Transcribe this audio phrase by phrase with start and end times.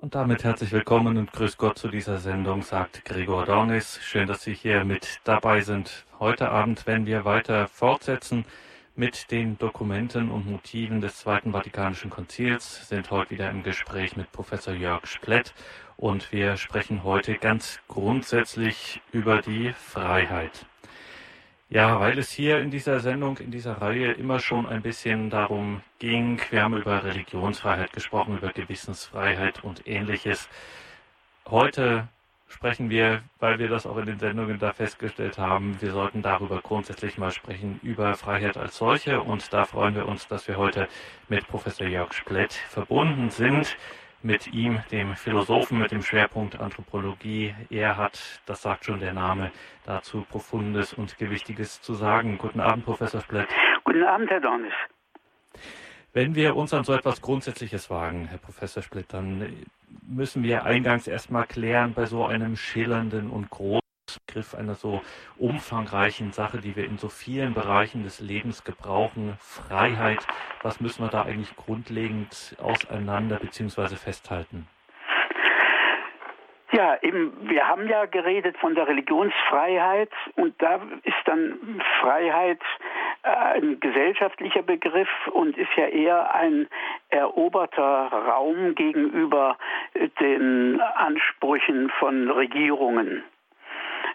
[0.00, 4.00] Und damit herzlich willkommen und grüß Gott zu dieser Sendung, sagt Gregor Dornis.
[4.02, 6.06] Schön, dass Sie hier mit dabei sind.
[6.18, 8.46] Heute Abend werden wir weiter fortsetzen
[8.96, 14.32] mit den Dokumenten und Motiven des Zweiten Vatikanischen Konzils, sind heute wieder im Gespräch mit
[14.32, 15.52] Professor Jörg Splett
[15.98, 20.64] und wir sprechen heute ganz grundsätzlich über die Freiheit.
[21.72, 25.82] Ja, weil es hier in dieser Sendung, in dieser Reihe immer schon ein bisschen darum
[26.00, 30.48] ging, wir haben über Religionsfreiheit gesprochen, über Gewissensfreiheit und ähnliches.
[31.46, 32.08] Heute
[32.48, 36.60] sprechen wir, weil wir das auch in den Sendungen da festgestellt haben, wir sollten darüber
[36.60, 39.20] grundsätzlich mal sprechen, über Freiheit als solche.
[39.20, 40.88] Und da freuen wir uns, dass wir heute
[41.28, 43.76] mit Professor Jörg Splett verbunden sind
[44.22, 47.54] mit ihm, dem Philosophen mit dem Schwerpunkt Anthropologie.
[47.70, 49.50] Er hat, das sagt schon der Name,
[49.84, 52.38] dazu Profundes und Gewichtiges zu sagen.
[52.38, 53.48] Guten Abend, Professor Splett.
[53.84, 54.72] Guten Abend, Herr Dornis.
[56.12, 59.64] Wenn wir uns an so etwas Grundsätzliches wagen, Herr Professor Splitt, dann
[60.02, 63.79] müssen wir eingangs erstmal klären, bei so einem schillernden und großen
[64.30, 65.00] Begriff einer so
[65.38, 70.24] umfangreichen Sache, die wir in so vielen Bereichen des Lebens gebrauchen, Freiheit.
[70.62, 73.96] Was müssen wir da eigentlich grundlegend auseinander bzw.
[73.96, 74.68] festhalten?
[76.72, 82.60] Ja, eben, wir haben ja geredet von der Religionsfreiheit und da ist dann Freiheit
[83.24, 86.68] äh, ein gesellschaftlicher Begriff und ist ja eher ein
[87.08, 89.58] eroberter Raum gegenüber
[90.20, 93.24] den Ansprüchen von Regierungen.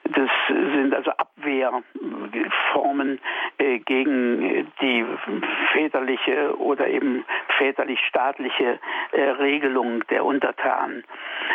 [0.03, 3.19] Das sind also Abwehrformen
[3.57, 5.05] äh, gegen die
[5.73, 7.25] väterliche oder eben
[7.57, 8.79] väterlich-staatliche
[9.11, 11.03] äh, Regelung der Untertanen.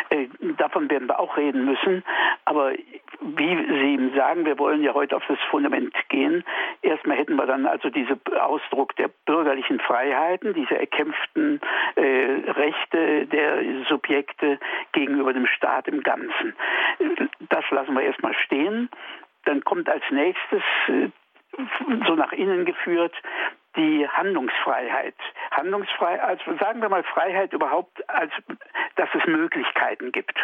[0.09, 2.03] Äh, davon werden wir auch reden müssen.
[2.45, 2.73] Aber
[3.21, 6.43] wie Sie ihm sagen, wir wollen ja heute auf das Fundament gehen.
[6.81, 11.61] Erstmal hätten wir dann also diesen Ausdruck der bürgerlichen Freiheiten, diese erkämpften
[11.95, 14.59] äh, Rechte der Subjekte
[14.91, 16.55] gegenüber dem Staat im Ganzen.
[17.51, 18.89] Das lassen wir erstmal stehen.
[19.45, 21.09] Dann kommt als nächstes äh,
[22.07, 23.13] so nach innen geführt
[23.75, 25.15] die Handlungsfreiheit.
[25.51, 28.31] Handlungsfreiheit, also sagen wir mal Freiheit überhaupt, als
[28.95, 30.35] dass es Möglichkeiten gibt.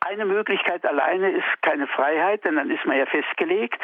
[0.00, 3.80] Eine Möglichkeit alleine ist keine Freiheit, denn dann ist man ja festgelegt.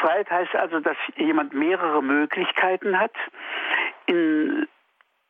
[0.00, 3.14] Freiheit heißt also, dass jemand mehrere Möglichkeiten hat,
[4.06, 4.68] in,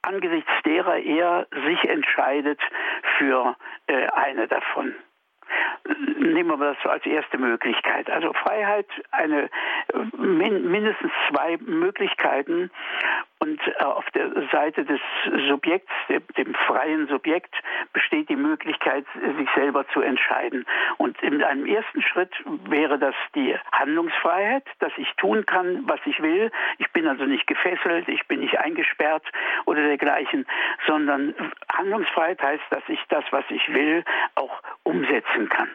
[0.03, 2.61] angesichts derer er sich entscheidet
[3.19, 4.95] für äh, eine davon
[6.19, 8.09] nehmen wir das so als erste Möglichkeit.
[8.11, 9.51] Also Freiheit, eine
[10.17, 12.71] mindestens zwei Möglichkeiten
[13.45, 15.01] und äh, auf der Seite des
[15.49, 17.55] Subjekts, dem, freien Subjekt,
[17.93, 19.05] besteht die Möglichkeit,
[19.39, 20.65] sich selber zu entscheiden.
[20.97, 22.33] Und in einem ersten Schritt
[22.69, 26.51] wäre das die Handlungsfreiheit, dass ich tun kann, was ich will.
[26.79, 29.25] Ich bin also nicht gefesselt, ich bin nicht eingesperrt
[29.67, 30.47] oder dergleichen,
[30.87, 31.35] sondern
[31.71, 34.05] Handlungsfreiheit heißt, dass ich das, was ich will,
[34.37, 35.69] auch umsetzen kann.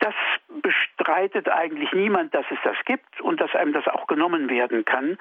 [0.00, 0.14] Das
[0.62, 5.18] bestreitet eigentlich niemand, dass es das gibt und dass einem das auch genommen werden kann.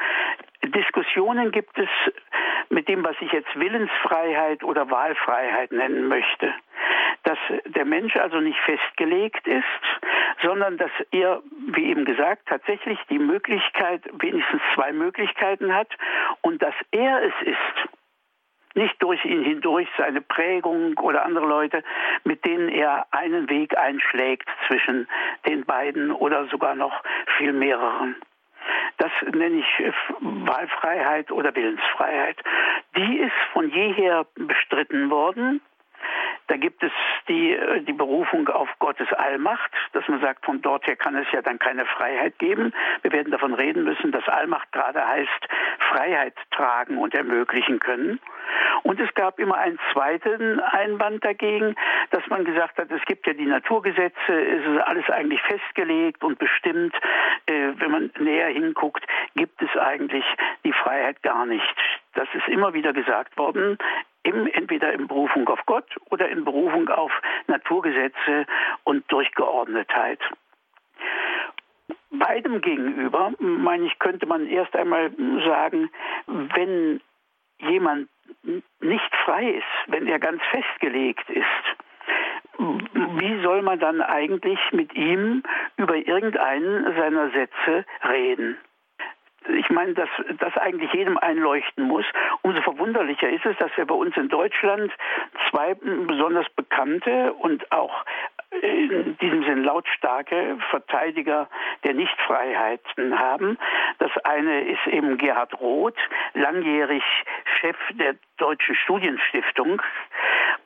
[0.64, 1.90] Diskussionen gibt es
[2.70, 6.54] mit dem, was ich jetzt Willensfreiheit oder Wahlfreiheit nennen möchte.
[7.24, 9.64] Dass der Mensch also nicht festgelegt ist,
[10.42, 11.42] sondern dass er,
[11.74, 15.90] wie eben gesagt, tatsächlich die Möglichkeit, wenigstens zwei Möglichkeiten hat
[16.42, 17.90] und dass er es ist,
[18.80, 21.84] nicht durch ihn hindurch seine Prägung oder andere Leute,
[22.24, 25.08] mit denen er einen Weg einschlägt zwischen
[25.46, 27.04] den beiden oder sogar noch
[27.38, 28.16] viel mehreren.
[28.98, 32.38] Das nenne ich Wahlfreiheit oder Willensfreiheit.
[32.96, 35.62] Die ist von jeher bestritten worden.
[36.50, 36.92] Da gibt es
[37.28, 41.28] die, äh, die Berufung auf Gottes Allmacht, dass man sagt, von dort her kann es
[41.32, 42.74] ja dann keine Freiheit geben.
[43.04, 45.48] Wir werden davon reden müssen, dass Allmacht gerade heißt,
[45.92, 48.20] Freiheit tragen und ermöglichen können.
[48.82, 51.76] Und es gab immer einen zweiten Einwand dagegen,
[52.10, 56.40] dass man gesagt hat, es gibt ja die Naturgesetze, es ist alles eigentlich festgelegt und
[56.40, 56.96] bestimmt.
[57.46, 59.06] Äh, wenn man näher hinguckt,
[59.36, 60.26] gibt es eigentlich
[60.64, 61.76] die Freiheit gar nicht.
[62.14, 63.78] Das ist immer wieder gesagt worden,
[64.24, 67.12] im, entweder in Berufung auf Gott oder in Berufung auf
[67.48, 68.46] Naturgesetze
[68.84, 70.20] und Durchgeordnetheit.
[72.12, 75.12] Beidem gegenüber, meine ich, könnte man erst einmal
[75.46, 75.90] sagen,
[76.28, 77.02] wenn
[77.60, 78.10] jemand
[78.82, 81.46] nicht frei ist, wenn er ganz festgelegt ist,
[82.58, 85.44] wie soll man dann eigentlich mit ihm
[85.78, 88.58] über irgendeinen seiner Sätze reden?
[89.48, 90.10] Ich meine, dass
[90.40, 92.06] das eigentlich jedem einleuchten muss.
[92.42, 94.92] Umso verwunderlicher ist es, dass wir bei uns in Deutschland
[95.50, 98.06] zwei besonders bekannte und auch
[98.62, 101.48] in diesem Sinn lautstarke Verteidiger
[101.84, 103.58] der Nichtfreiheiten haben.
[104.00, 105.98] Das eine ist eben Gerhard Roth,
[106.34, 107.04] langjährig
[107.60, 109.82] Chef der Deutschen Studienstiftung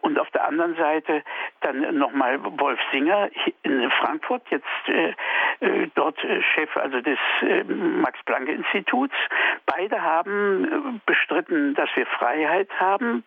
[0.04, 1.24] und auf der anderen Seite
[1.62, 3.30] dann nochmal Wolf Singer
[3.64, 5.14] in Frankfurt, jetzt äh,
[5.62, 9.16] äh dort Chef also des äh, Max-Planck-Instituts.
[9.66, 13.24] Beide haben äh, bestritten, dass wir Freiheit haben,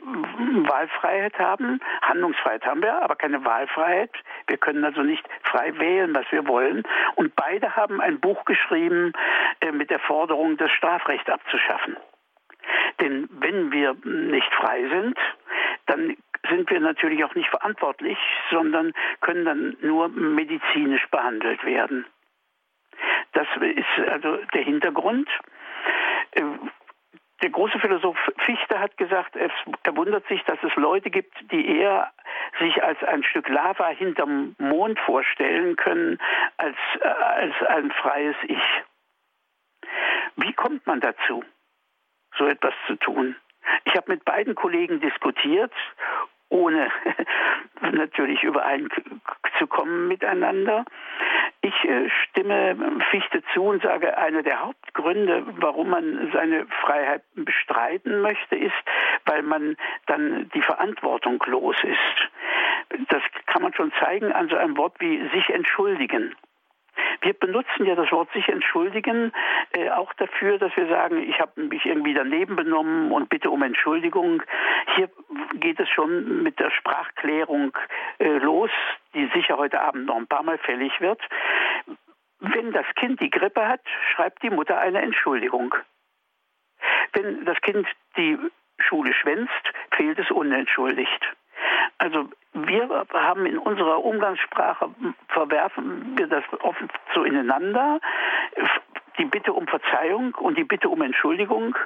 [0.68, 4.10] Wahlfreiheit haben, Handlungsfreiheit haben wir, aber keine Wahlfreiheit.
[4.46, 6.82] Wir können also nicht frei wählen, was wir wollen.
[7.14, 9.14] Und beide haben ein Buch geschrieben
[9.60, 11.96] äh, mit der Forderung, das Strafrecht abzuschaffen.
[13.00, 15.18] Denn wenn wir nicht frei sind,
[15.86, 16.16] dann
[16.48, 18.18] sind wir natürlich auch nicht verantwortlich,
[18.50, 22.06] sondern können dann nur medizinisch behandelt werden.
[23.32, 25.28] Das ist also der Hintergrund.
[26.32, 26.42] Äh,
[27.42, 32.10] der große Philosoph Fichte hat gesagt, er wundert sich, dass es Leute gibt, die eher
[32.58, 36.18] sich als ein Stück Lava hinterm Mond vorstellen können,
[36.56, 38.82] als, äh, als ein freies Ich.
[40.36, 41.44] Wie kommt man dazu,
[42.38, 43.36] so etwas zu tun?
[43.84, 45.72] Ich habe mit beiden Kollegen diskutiert,
[46.48, 46.90] ohne
[47.92, 50.84] natürlich übereinzukommen miteinander.
[51.62, 58.20] Ich äh, stimme Fichte zu und sage, einer der Hauptgründe, warum man seine Freiheit bestreiten
[58.20, 58.74] möchte, ist,
[59.24, 59.76] weil man
[60.06, 63.08] dann die Verantwortung los ist.
[63.08, 66.34] Das kann man schon zeigen an so einem Wort wie sich entschuldigen.
[67.20, 69.32] Wir benutzen ja das Wort sich entschuldigen
[69.72, 73.62] äh, auch dafür, dass wir sagen, ich habe mich irgendwie daneben benommen und bitte um
[73.62, 74.42] Entschuldigung.
[74.94, 75.10] Hier
[75.54, 77.76] geht es schon mit der Sprachklärung
[78.18, 78.70] äh, los,
[79.14, 81.20] die sicher heute Abend noch ein paar Mal fällig wird.
[82.40, 83.80] Wenn das Kind die Grippe hat,
[84.14, 85.74] schreibt die Mutter eine Entschuldigung.
[87.12, 87.86] Wenn das Kind
[88.16, 88.38] die
[88.78, 91.36] Schule schwänzt, fehlt es unentschuldigt.
[91.98, 94.90] Also wir haben in unserer Umgangssprache,
[95.28, 96.82] verwerfen wir das oft
[97.14, 98.00] so ineinander,
[99.18, 101.76] die Bitte um Verzeihung und die Bitte um Entschuldigung.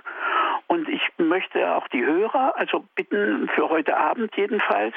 [0.67, 4.94] Und ich möchte auch die Hörer, also bitten für heute Abend jedenfalls,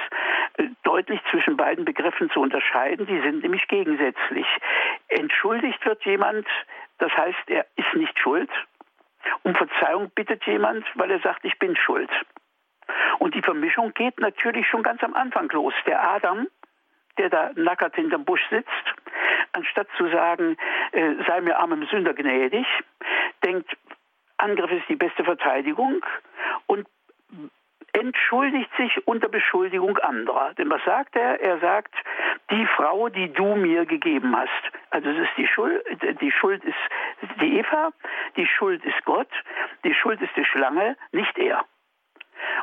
[0.57, 3.07] äh, deutlich zwischen beiden Begriffen zu unterscheiden.
[3.07, 4.45] Die sind nämlich gegensätzlich.
[5.07, 6.47] Entschuldigt wird jemand,
[7.00, 8.50] das heißt, er ist nicht schuld.
[9.44, 12.09] Um Verzeihung bittet jemand, weil er sagt, ich bin schuld.
[13.19, 15.74] Und die Vermischung geht natürlich schon ganz am Anfang los.
[15.86, 16.48] Der Adam,
[17.18, 18.69] der da nackert hinterm Busch sitzt,
[19.54, 20.57] anstatt zu sagen,
[20.92, 22.66] äh, sei mir armem Sünder gnädig,
[23.44, 23.69] denkt,
[24.38, 26.06] Angriff ist die beste Verteidigung
[26.68, 26.88] und
[27.94, 30.54] entschuldigt sich unter Beschuldigung anderer.
[30.56, 31.40] Denn was sagt er?
[31.40, 31.94] Er sagt,
[32.50, 34.50] die Frau, die du mir gegeben hast.
[34.90, 35.81] Also es ist die Schuld,
[36.19, 36.75] die Schuld ist
[37.40, 37.92] die Eva,
[38.36, 39.30] die Schuld ist Gott,
[39.84, 41.66] die Schuld ist die Schlange, nicht er.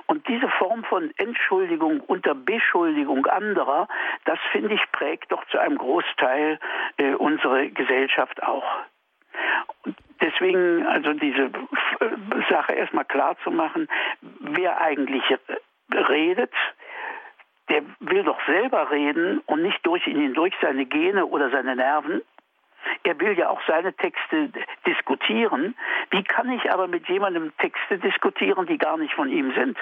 [0.06, 3.88] Und diese Form von Entschuldigung unter Beschuldigung anderer,
[4.24, 6.58] das finde ich prägt doch zu einem Großteil
[6.96, 8.64] äh, unsere Gesellschaft auch.
[9.84, 11.50] Und deswegen also diese äh,
[12.48, 13.88] Sache erstmal klar zu machen,
[14.20, 15.24] wer eigentlich
[15.92, 16.52] redet,
[17.68, 22.20] der will doch selber reden und nicht durch ihn hindurch seine Gene oder seine Nerven.
[23.04, 24.50] Er will ja auch seine Texte
[24.86, 25.74] diskutieren.
[26.10, 29.78] Wie kann ich aber mit jemandem Texte diskutieren, die gar nicht von ihm sind?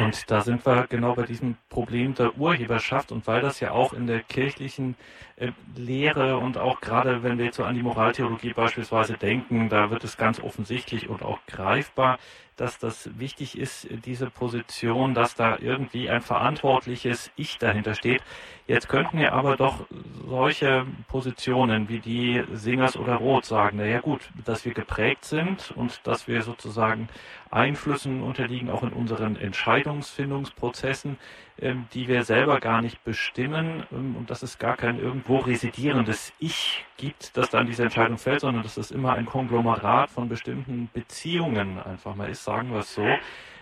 [0.00, 3.92] Und da sind wir genau bei diesem Problem der Urheberschaft und weil das ja auch
[3.92, 4.96] in der kirchlichen
[5.36, 9.90] äh, Lehre und auch gerade wenn wir jetzt so an die Moraltheologie beispielsweise denken, da
[9.90, 12.18] wird es ganz offensichtlich und auch greifbar,
[12.56, 18.22] dass das wichtig ist, diese Position, dass da irgendwie ein verantwortliches Ich dahinter steht.
[18.66, 19.86] Jetzt könnten wir aber doch
[20.26, 25.72] solche Positionen wie die Singers oder Roth sagen, na ja gut, dass wir geprägt sind
[25.76, 27.08] und dass wir sozusagen
[27.50, 31.18] Einflüssen unterliegen, auch in unseren Entscheidungsfindungsprozessen,
[31.58, 36.84] die wir selber gar nicht bestimmen ähm, und dass es gar kein irgendwo residierendes Ich
[36.96, 41.78] gibt, das dann diese Entscheidung fällt, sondern dass es immer ein Konglomerat von bestimmten Beziehungen
[41.78, 43.06] einfach mal ist, sagen wir es so.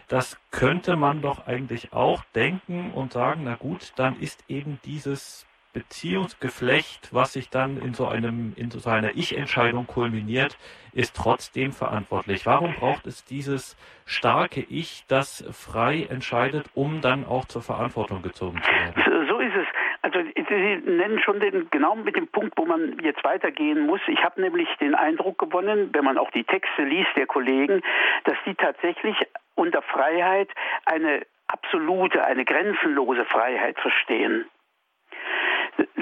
[0.08, 5.46] Das könnte man doch eigentlich auch denken und sagen, na gut, dann ist eben dieses
[5.72, 10.58] Beziehungsgeflecht, was sich dann in so einem, in so einer Ich-Entscheidung kulminiert,
[10.92, 12.44] ist trotzdem verantwortlich.
[12.46, 18.60] Warum braucht es dieses starke Ich, das frei entscheidet, um dann auch zur Verantwortung gezogen
[18.62, 19.28] zu werden?
[19.28, 19.66] So ist es.
[20.02, 24.00] Also Sie nennen schon den genau mit dem Punkt, wo man jetzt weitergehen muss.
[24.08, 27.82] Ich habe nämlich den Eindruck gewonnen, wenn man auch die Texte liest der Kollegen,
[28.24, 29.16] dass die tatsächlich
[29.54, 30.48] unter Freiheit
[30.86, 34.46] eine absolute, eine grenzenlose Freiheit verstehen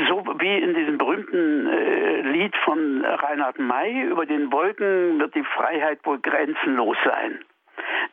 [0.09, 5.45] so wie in diesem berühmten äh, Lied von Reinhard May, über den Wolken wird die
[5.45, 7.41] Freiheit wohl grenzenlos sein.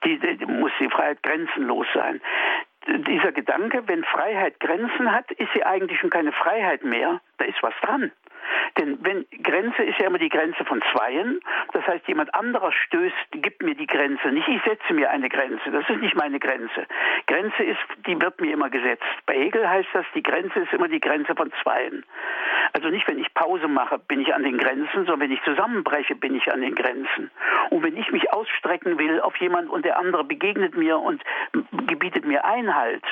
[0.04, 2.22] Die, die, muss die Freiheit grenzenlos sein.
[2.88, 7.20] Dieser Gedanke, wenn Freiheit Grenzen hat, ist sie eigentlich schon keine Freiheit mehr.
[7.38, 8.12] Da ist was dran.
[8.78, 11.40] Denn wenn Grenze ist ja immer die Grenze von Zweien,
[11.74, 15.72] das heißt, jemand anderer stößt, gibt mir die Grenze, nicht ich setze mir eine Grenze,
[15.72, 16.86] das ist nicht meine Grenze.
[17.28, 19.04] Grenze ist, die wird mir immer gesetzt.
[19.26, 22.06] Bei Hegel heißt das, die Grenze ist immer die Grenze von Zweien.
[22.74, 26.16] Also nicht, wenn ich Pause mache, bin ich an den Grenzen, sondern wenn ich zusammenbreche,
[26.16, 27.32] bin ich an den Grenzen.
[27.70, 31.24] Und wenn ich mich ausstrecken will auf jemand und der andere begegnet mir und
[31.88, 33.04] gebietet mir Einhalt,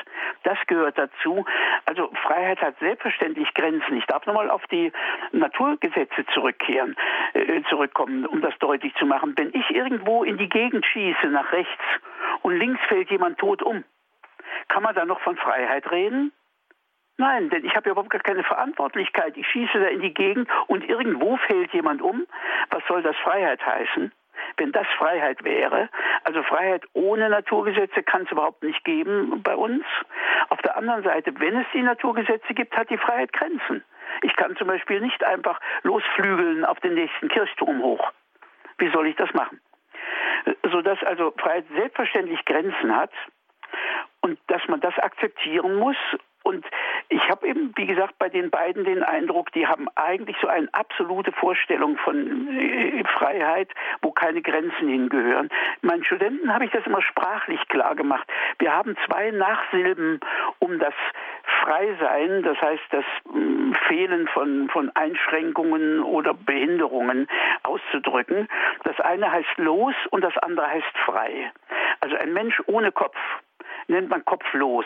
[0.43, 1.45] das gehört dazu.
[1.85, 3.97] Also Freiheit hat selbstverständlich Grenzen.
[3.97, 4.91] Ich darf nochmal auf die
[5.31, 6.95] Naturgesetze zurückkehren,
[7.33, 9.33] äh, zurückkommen, um das deutlich zu machen.
[9.35, 11.83] Wenn ich irgendwo in die Gegend schieße, nach rechts,
[12.43, 13.83] und links fällt jemand tot um,
[14.67, 16.31] kann man da noch von Freiheit reden?
[17.17, 19.37] Nein, denn ich habe ja überhaupt gar keine Verantwortlichkeit.
[19.37, 22.25] Ich schieße da in die Gegend und irgendwo fällt jemand um.
[22.69, 24.11] Was soll das Freiheit heißen?
[24.57, 25.89] Wenn das Freiheit wäre,
[26.23, 29.83] also Freiheit ohne Naturgesetze kann es überhaupt nicht geben bei uns.
[30.49, 33.83] Auf der anderen Seite, wenn es die Naturgesetze gibt, hat die Freiheit Grenzen.
[34.21, 38.11] Ich kann zum Beispiel nicht einfach losflügeln auf den nächsten Kirchturm hoch.
[38.77, 39.59] Wie soll ich das machen?
[40.71, 43.11] Sodass also Freiheit selbstverständlich Grenzen hat
[44.21, 45.97] und dass man das akzeptieren muss
[46.43, 46.65] und
[47.07, 50.67] ich habe eben, wie gesagt, bei den beiden den Eindruck, die haben eigentlich so eine
[50.73, 53.69] absolute Vorstellung von äh, Freiheit,
[54.01, 55.49] wo keine Grenzen hingehören.
[55.81, 58.27] Meinen Studenten habe ich das immer sprachlich klar gemacht.
[58.59, 60.19] Wir haben zwei Nachsilben,
[60.59, 60.93] um das
[61.61, 67.27] Freisein, das heißt das mm, Fehlen von, von Einschränkungen oder Behinderungen
[67.63, 68.49] auszudrücken.
[68.83, 71.51] Das eine heißt los und das andere heißt frei.
[72.01, 73.17] Also ein Mensch ohne Kopf
[73.87, 74.85] nennt man kopflos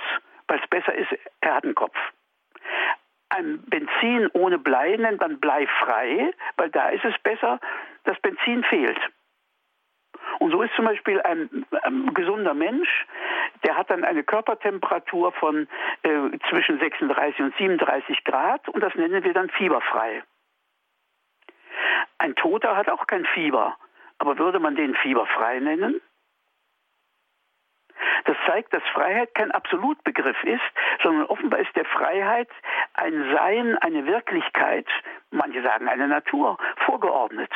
[0.55, 1.09] es besser ist,
[1.41, 1.97] er hat einen Kopf.
[3.29, 7.59] Ein Benzin ohne Blei nennt man bleifrei, weil da ist es besser,
[8.05, 8.99] das Benzin fehlt.
[10.39, 13.05] Und so ist zum Beispiel ein, ein, gesunder Mensch,
[13.63, 15.67] der hat dann eine Körpertemperatur von
[16.03, 20.23] äh, zwischen 36 und 37 Grad und das nennen wir dann fieberfrei.
[22.17, 23.77] Ein Toter hat auch kein Fieber,
[24.19, 26.01] aber würde man den fieberfrei nennen?
[28.25, 30.61] Das zeigt, dass Freiheit kein Absolutbegriff ist,
[31.01, 32.49] sondern offenbar ist der Freiheit
[32.93, 34.87] ein Sein, eine Wirklichkeit,
[35.31, 37.51] manche sagen eine Natur, vorgeordnet.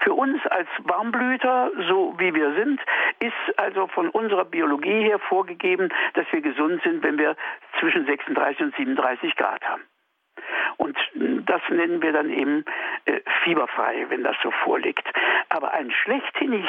[0.00, 2.80] Für uns als Warmblüter, so wie wir sind,
[3.18, 7.36] ist also von unserer Biologie her vorgegeben, dass wir gesund sind, wenn wir
[7.80, 9.82] zwischen 36 und 37 Grad haben.
[10.76, 10.96] Und
[11.46, 12.64] das nennen wir dann eben
[13.04, 15.06] äh, fieberfrei, wenn das so vorliegt.
[15.48, 16.66] Aber ein schlechthin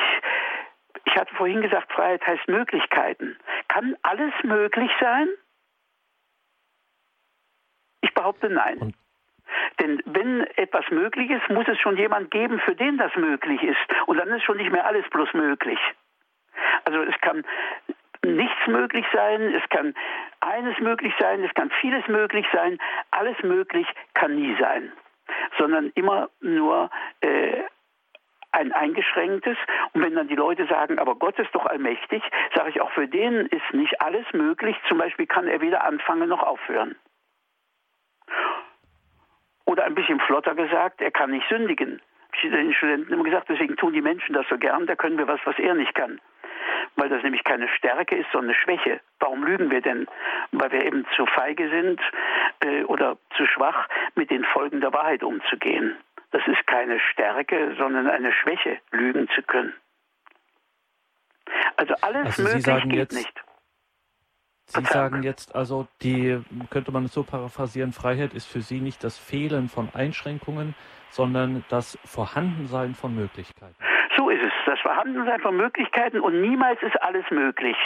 [1.13, 3.38] ich hatte vorhin gesagt, Freiheit heißt Möglichkeiten.
[3.67, 5.27] Kann alles möglich sein?
[8.01, 8.79] Ich behaupte nein.
[8.79, 8.96] Und
[9.79, 13.77] denn wenn etwas möglich ist, muss es schon jemand geben, für den das möglich ist.
[14.08, 15.77] Und dann ist schon nicht mehr alles bloß möglich.
[16.86, 17.46] Also es kann
[18.25, 19.93] nichts möglich sein, es kann
[20.39, 22.79] eines möglich sein, es kann vieles möglich sein,
[23.12, 24.91] alles möglich kann nie sein,
[25.60, 26.89] sondern immer nur
[27.22, 27.63] äh,
[28.53, 29.57] ein eingeschränktes.
[29.93, 32.24] Und wenn dann die Leute sagen, aber Gott ist doch allmächtig,
[32.55, 34.75] sage ich auch, für den ist nicht alles möglich.
[34.88, 36.95] Zum Beispiel kann er weder anfangen noch aufhören.
[39.65, 42.01] Oder ein bisschen flotter gesagt, er kann nicht sündigen.
[42.36, 45.17] Ich habe den Studenten immer gesagt, deswegen tun die Menschen das so gern, da können
[45.17, 46.19] wir was, was er nicht kann.
[46.95, 49.00] Weil das nämlich keine Stärke ist, sondern eine Schwäche.
[49.19, 50.07] Warum lügen wir denn?
[50.51, 52.01] Weil wir eben zu feige sind
[52.60, 55.95] äh, oder zu schwach, mit den Folgen der Wahrheit umzugehen.
[56.33, 59.71] Das ist keine Stärke, sondern eine Schwäche, lügen zu können.
[61.77, 63.43] Also alles also möglich geht jetzt, nicht.
[64.65, 65.11] Sie Verzeihung.
[65.11, 69.19] sagen jetzt also, die könnte man es so paraphrasieren, Freiheit ist für Sie nicht das
[69.19, 70.73] Fehlen von Einschränkungen,
[71.09, 73.75] sondern das Vorhandensein von Möglichkeiten.
[74.17, 77.77] So ist es, das Vorhandensein von Möglichkeiten und niemals ist alles möglich.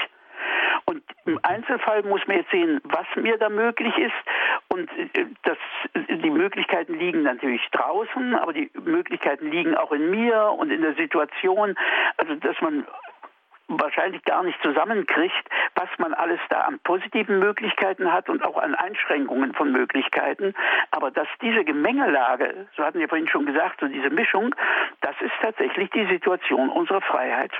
[1.27, 4.13] Im Einzelfall muss man jetzt sehen, was mir da möglich ist.
[4.69, 5.57] Und äh, das,
[5.93, 10.95] die Möglichkeiten liegen natürlich draußen, aber die Möglichkeiten liegen auch in mir und in der
[10.95, 11.75] Situation.
[12.17, 12.85] Also, dass man
[13.67, 18.75] wahrscheinlich gar nicht zusammenkriegt, was man alles da an positiven Möglichkeiten hat und auch an
[18.75, 20.53] Einschränkungen von Möglichkeiten.
[20.91, 24.55] Aber dass diese Gemengelage, so hatten wir vorhin schon gesagt, so diese Mischung,
[25.01, 27.51] das ist tatsächlich die Situation unserer Freiheit.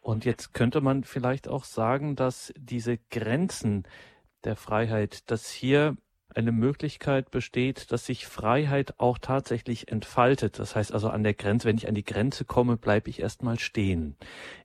[0.00, 3.84] Und jetzt könnte man vielleicht auch sagen, dass diese Grenzen
[4.44, 5.96] der Freiheit, dass hier
[6.34, 10.58] eine Möglichkeit besteht, dass sich Freiheit auch tatsächlich entfaltet.
[10.58, 13.58] Das heißt also an der Grenze, wenn ich an die Grenze komme, bleibe ich erstmal
[13.58, 14.16] stehen.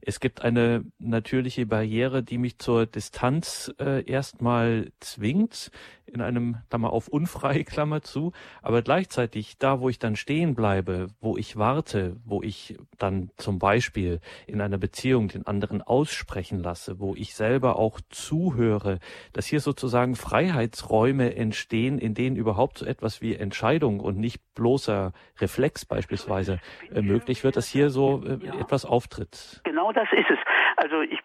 [0.01, 5.71] Es gibt eine natürliche Barriere, die mich zur Distanz äh, erstmal zwingt,
[6.05, 8.31] in einem, Klammer auf, unfreie Klammer zu,
[8.61, 13.59] aber gleichzeitig da, wo ich dann stehen bleibe, wo ich warte, wo ich dann zum
[13.59, 18.99] Beispiel in einer Beziehung den anderen aussprechen lasse, wo ich selber auch zuhöre,
[19.33, 24.41] dass hier sozusagen Freiheitsräume entstehen, entstehen, in denen überhaupt so etwas wie Entscheidung und nicht
[24.55, 26.59] bloßer Reflex beispielsweise
[26.93, 29.61] äh, möglich wird, dass hier so äh, etwas auftritt.
[29.63, 30.39] Genau das ist es.
[30.75, 31.19] Also ich,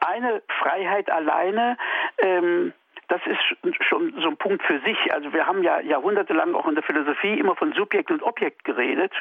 [0.00, 1.78] eine Freiheit alleine
[2.18, 2.74] ähm,
[3.08, 5.12] das ist schon so ein Punkt für sich.
[5.12, 9.12] Also wir haben ja jahrhundertelang auch in der Philosophie immer von Subjekt und Objekt geredet.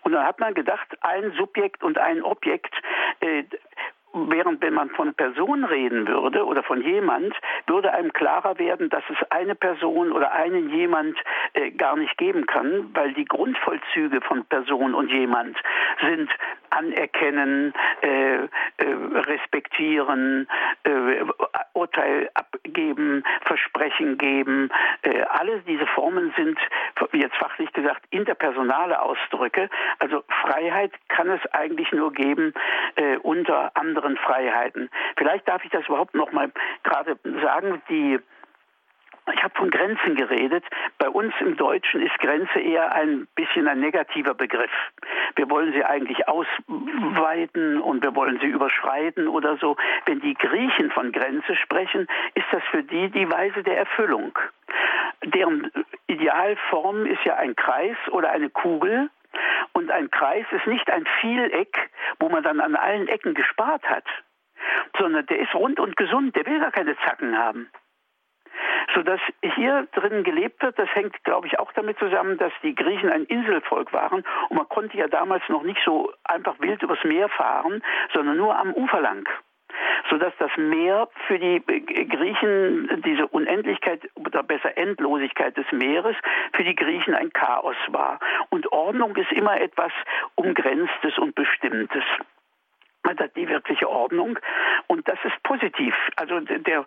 [0.00, 2.74] Und dann hat man gedacht, ein Subjekt und ein Objekt,
[3.20, 3.44] äh,
[4.14, 7.34] Während wenn man von Person reden würde oder von jemand,
[7.66, 11.16] würde einem klarer werden, dass es eine Person oder einen jemand
[11.54, 15.56] äh, gar nicht geben kann, weil die Grundvollzüge von Person und jemand
[16.00, 16.30] sind
[16.70, 20.48] anerkennen, äh, äh, respektieren,
[20.84, 21.24] äh,
[21.72, 24.70] Urteil abgeben, Versprechen geben.
[25.02, 26.58] Äh, alle diese Formen sind
[27.12, 29.68] jetzt fachlich gesagt interpersonale Ausdrücke.
[29.98, 32.54] Also Freiheit kann es eigentlich nur geben
[32.96, 34.90] äh, unter anderem anderen Freiheiten.
[35.16, 36.50] Vielleicht darf ich das überhaupt noch mal
[36.82, 38.18] gerade sagen, die
[39.32, 40.64] ich habe von Grenzen geredet.
[40.98, 44.70] Bei uns im Deutschen ist Grenze eher ein bisschen ein negativer Begriff.
[45.36, 49.78] Wir wollen sie eigentlich ausweiten und wir wollen sie überschreiten oder so.
[50.04, 54.38] Wenn die Griechen von Grenze sprechen, ist das für die die Weise der Erfüllung.
[55.24, 55.70] Deren
[56.06, 59.08] Idealform ist ja ein Kreis oder eine Kugel
[59.72, 64.04] und ein Kreis ist nicht ein Vieleck, wo man dann an allen Ecken gespart hat,
[64.98, 67.70] sondern der ist rund und gesund, der will gar keine Zacken haben.
[68.94, 73.10] Sodass hier drin gelebt wird, das hängt, glaube ich, auch damit zusammen, dass die Griechen
[73.10, 77.28] ein Inselvolk waren und man konnte ja damals noch nicht so einfach wild übers Meer
[77.28, 79.28] fahren, sondern nur am Ufer lang
[80.10, 86.16] sodass das Meer für die Griechen diese Unendlichkeit oder besser Endlosigkeit des Meeres
[86.54, 88.18] für die Griechen ein Chaos war.
[88.50, 89.92] Und Ordnung ist immer etwas
[90.36, 92.04] Umgrenztes und Bestimmtes
[93.36, 94.38] die wirkliche Ordnung
[94.86, 95.94] und das ist positiv.
[96.16, 96.84] Also der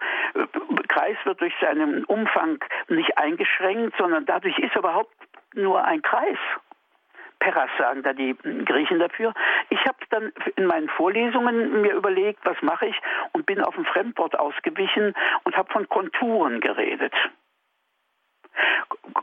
[0.87, 5.13] Kreis wird durch seinen Umfang nicht eingeschränkt, sondern dadurch ist er überhaupt
[5.53, 6.37] nur ein Kreis.
[7.39, 9.33] Peras sagen da die Griechen dafür.
[9.69, 12.95] Ich habe dann in meinen Vorlesungen mir überlegt, was mache ich
[13.33, 15.13] und bin auf ein Fremdwort ausgewichen
[15.43, 17.13] und habe von Konturen geredet.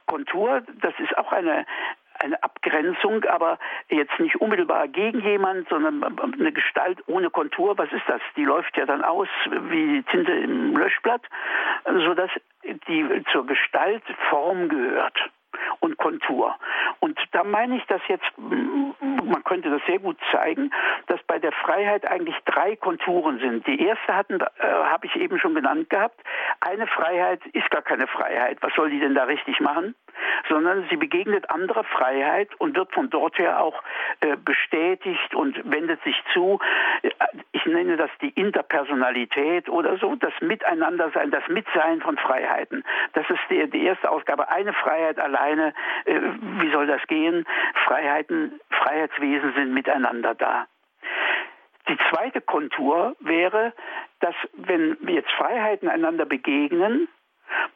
[0.06, 1.66] Kontur, das ist auch eine,
[2.20, 7.76] eine Abgrenzung, aber jetzt nicht unmittelbar gegen jemand, sondern eine Gestalt ohne Kontur.
[7.78, 8.20] Was ist das?
[8.36, 11.22] Die läuft ja dann aus wie Tinte im Löschblatt,
[11.84, 12.30] sodass
[12.62, 15.18] die zur Gestalt Form gehört
[15.80, 16.54] und Kontur.
[17.00, 20.70] Und da meine ich das jetzt, man könnte das sehr gut zeigen,
[21.06, 23.66] dass bei der Freiheit eigentlich drei Konturen sind.
[23.66, 26.20] Die erste hatten, äh, habe ich eben schon genannt gehabt.
[26.60, 28.58] Eine Freiheit ist gar keine Freiheit.
[28.60, 29.94] Was soll die denn da richtig machen?
[30.48, 33.82] Sondern sie begegnet anderer Freiheit und wird von dort her auch
[34.20, 36.58] äh, bestätigt und wendet sich zu.
[37.52, 42.84] Ich nenne das die Interpersonalität oder so, das Miteinandersein, das Mitsein von Freiheiten.
[43.12, 44.50] Das ist die, die erste Ausgabe.
[44.50, 45.72] Eine Freiheit alleine,
[46.04, 46.20] äh,
[46.60, 47.46] wie soll das gehen?
[47.84, 50.66] Freiheiten, Freiheitswesen sind miteinander da.
[51.88, 53.72] Die zweite Kontur wäre,
[54.20, 57.08] dass wenn jetzt Freiheiten einander begegnen,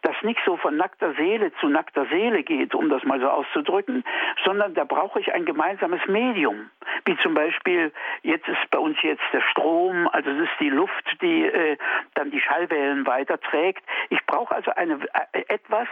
[0.02, 4.04] das nicht so von nackter Seele zu nackter Seele geht, um das mal so auszudrücken,
[4.44, 6.70] sondern da brauche ich ein gemeinsames Medium.
[7.04, 11.16] Wie zum Beispiel, jetzt ist bei uns jetzt der Strom, also es ist die Luft,
[11.22, 11.76] die äh,
[12.14, 13.82] dann die Schallwellen weiterträgt.
[14.10, 14.98] Ich brauche also eine,
[15.32, 15.88] äh, etwas,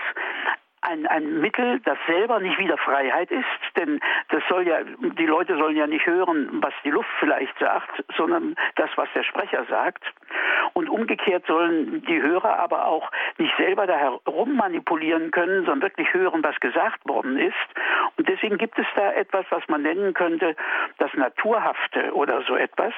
[0.87, 3.45] ein, ein Mittel, das selber nicht wieder Freiheit ist,
[3.77, 8.05] denn das soll ja, die Leute sollen ja nicht hören, was die Luft vielleicht sagt,
[8.17, 10.05] sondern das, was der Sprecher sagt.
[10.75, 16.13] Und umgekehrt sollen die Hörer aber auch nicht selber da herum manipulieren können, sondern wirklich
[16.15, 17.55] hören, was gesagt worden ist.
[18.17, 20.57] Und deswegen gibt es da etwas, was man nennen könnte,
[20.99, 22.93] das Naturhafte oder so etwas.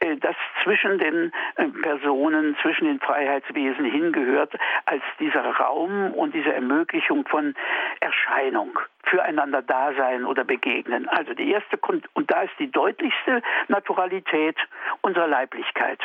[0.00, 6.52] Äh, das zwischen den äh, Personen, zwischen den Freiheitswesen hingehört, als dieser Raum und diese
[6.52, 7.54] Ermöglichung von
[8.00, 11.08] Erscheinung, füreinander Dasein oder Begegnen.
[11.08, 11.78] Also die erste,
[12.14, 14.56] und da ist die deutlichste Naturalität
[15.00, 16.00] unserer Leiblichkeit.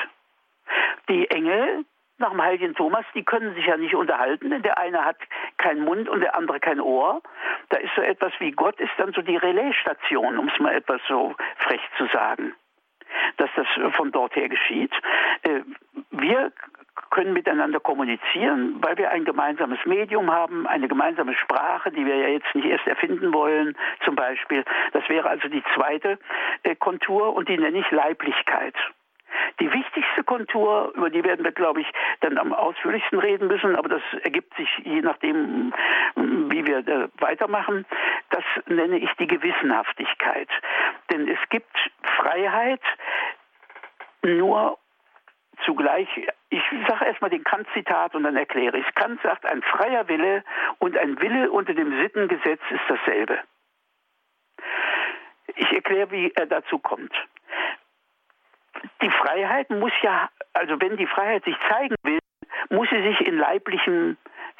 [1.09, 1.85] Die Engel,
[2.17, 5.17] nach dem heiligen Thomas, die können sich ja nicht unterhalten, denn der eine hat
[5.57, 7.21] keinen Mund und der andere kein Ohr.
[7.69, 11.01] Da ist so etwas wie Gott ist dann so die Relaisstation, um es mal etwas
[11.07, 12.53] so frech zu sagen
[13.37, 14.91] dass das von dort her geschieht.
[15.43, 15.61] Äh,
[16.11, 16.51] wir
[17.09, 22.27] können miteinander kommunizieren, weil wir ein gemeinsames Medium haben, eine gemeinsame Sprache, die wir ja
[22.27, 24.63] jetzt nicht erst erfinden wollen, zum Beispiel.
[24.93, 26.19] Das wäre also die zweite
[26.63, 28.75] äh, Kontur und die nenne ich Leiblichkeit.
[29.61, 31.87] Die wichtigste Kontur, über die werden wir, glaube ich,
[32.21, 35.71] dann am ausführlichsten reden müssen, aber das ergibt sich je nachdem,
[36.15, 37.85] wie wir weitermachen,
[38.31, 40.49] das nenne ich die Gewissenhaftigkeit.
[41.11, 41.77] Denn es gibt
[42.17, 42.81] Freiheit
[44.23, 44.79] nur
[45.63, 46.09] zugleich,
[46.49, 48.95] ich sage erstmal den Kant-Zitat und dann erkläre ich.
[48.95, 50.43] Kant sagt, ein freier Wille
[50.79, 53.39] und ein Wille unter dem Sittengesetz ist dasselbe.
[55.55, 57.13] Ich erkläre, wie er dazu kommt.
[59.01, 62.19] Die Freiheit muss ja, also wenn die Freiheit sich zeigen will,
[62.69, 64.17] muss sie sich in leiblichem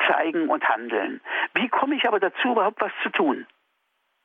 [0.07, 1.21] zeigen und handeln.
[1.53, 3.45] Wie komme ich aber dazu, überhaupt was zu tun?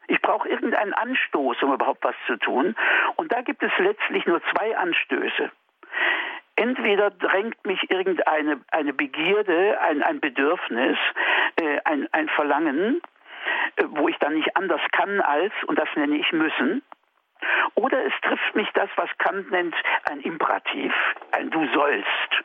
[0.09, 2.77] Ich brauche irgendeinen Anstoß, um überhaupt was zu tun.
[3.17, 5.51] Und da gibt es letztlich nur zwei Anstöße.
[6.57, 10.97] Entweder drängt mich irgendeine eine Begierde, ein, ein Bedürfnis,
[11.57, 13.03] äh, ein, ein Verlangen,
[13.77, 16.83] äh, wo ich dann nicht anders kann als, und das nenne ich müssen,
[17.75, 19.75] oder es trifft mich das, was Kant nennt,
[20.11, 20.93] ein Imperativ,
[21.33, 22.45] ein Du sollst.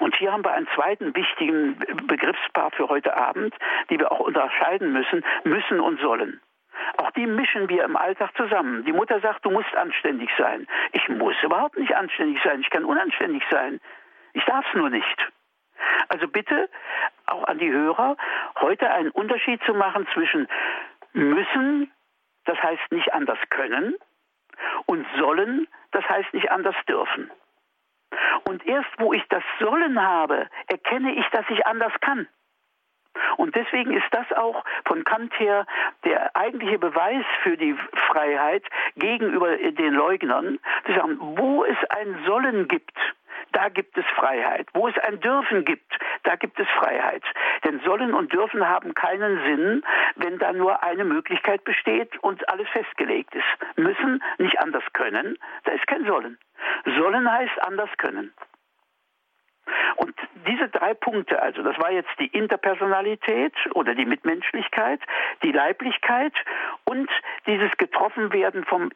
[0.00, 3.54] Und hier haben wir einen zweiten wichtigen Begriffspaar für heute Abend,
[3.90, 6.40] die wir auch unterscheiden müssen, müssen und sollen.
[6.96, 8.84] Auch die mischen wir im Alltag zusammen.
[8.84, 10.66] Die Mutter sagt, du musst anständig sein.
[10.92, 12.60] Ich muss überhaupt nicht anständig sein.
[12.60, 13.80] Ich kann unanständig sein.
[14.32, 15.28] Ich darf es nur nicht.
[16.08, 16.68] Also bitte
[17.26, 18.16] auch an die Hörer,
[18.60, 20.48] heute einen Unterschied zu machen zwischen
[21.12, 21.90] müssen,
[22.44, 23.96] das heißt nicht anders können,
[24.86, 27.30] und sollen, das heißt nicht anders dürfen.
[28.44, 32.28] Und erst wo ich das Sollen habe, erkenne ich, dass ich anders kann.
[33.36, 35.66] Und deswegen ist das auch von Kant her
[36.04, 37.74] der eigentliche Beweis für die
[38.08, 38.64] Freiheit
[38.96, 42.96] gegenüber den Leugnern, zu sagen, wo es ein Sollen gibt,
[43.62, 44.66] da gibt es Freiheit.
[44.74, 47.22] Wo es ein Dürfen gibt, da gibt es Freiheit.
[47.64, 49.84] Denn sollen und dürfen haben keinen Sinn,
[50.16, 53.78] wenn da nur eine Möglichkeit besteht und alles festgelegt ist.
[53.78, 56.38] Müssen nicht anders können, da ist kein Sollen.
[56.84, 58.34] Sollen heißt anders können.
[59.94, 60.16] Und
[60.48, 64.98] diese drei Punkte, also das war jetzt die Interpersonalität oder die Mitmenschlichkeit,
[65.44, 66.34] die Leiblichkeit
[66.84, 67.08] und
[67.46, 68.90] dieses Getroffenwerden vom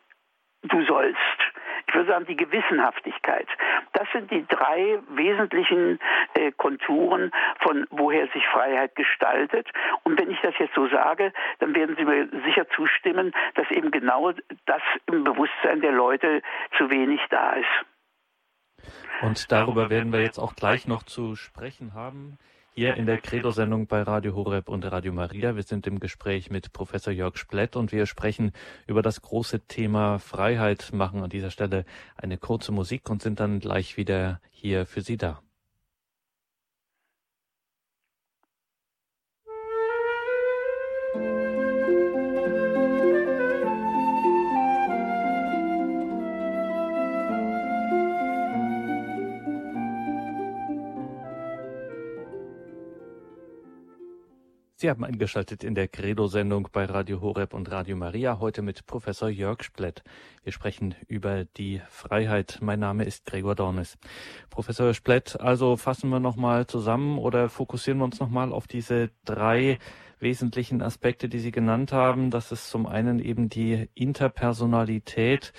[0.62, 1.52] Du sollst.
[1.88, 3.46] Ich würde sagen, die Gewissenhaftigkeit.
[3.92, 6.00] Das sind die drei wesentlichen
[6.34, 9.68] äh, Konturen, von woher sich Freiheit gestaltet.
[10.02, 13.90] Und wenn ich das jetzt so sage, dann werden Sie mir sicher zustimmen, dass eben
[13.90, 14.32] genau
[14.66, 16.42] das im Bewusstsein der Leute
[16.76, 17.86] zu wenig da ist.
[19.22, 22.38] Und darüber werden wir jetzt auch gleich noch zu sprechen haben.
[22.78, 25.56] Hier in der Credo-Sendung bei Radio Horeb und Radio Maria.
[25.56, 28.52] Wir sind im Gespräch mit Professor Jörg Splett und wir sprechen
[28.86, 31.86] über das große Thema Freiheit, machen an dieser Stelle
[32.18, 35.40] eine kurze Musik und sind dann gleich wieder hier für Sie da.
[54.78, 59.30] Sie haben eingeschaltet in der Credo-Sendung bei Radio Horeb und Radio Maria, heute mit Professor
[59.30, 60.04] Jörg Splett.
[60.44, 62.58] Wir sprechen über die Freiheit.
[62.60, 63.96] Mein Name ist Gregor Dornes.
[64.50, 69.78] Professor Splett, also fassen wir nochmal zusammen oder fokussieren wir uns nochmal auf diese drei
[70.20, 72.30] wesentlichen Aspekte, die Sie genannt haben.
[72.30, 75.54] Das ist zum einen eben die Interpersonalität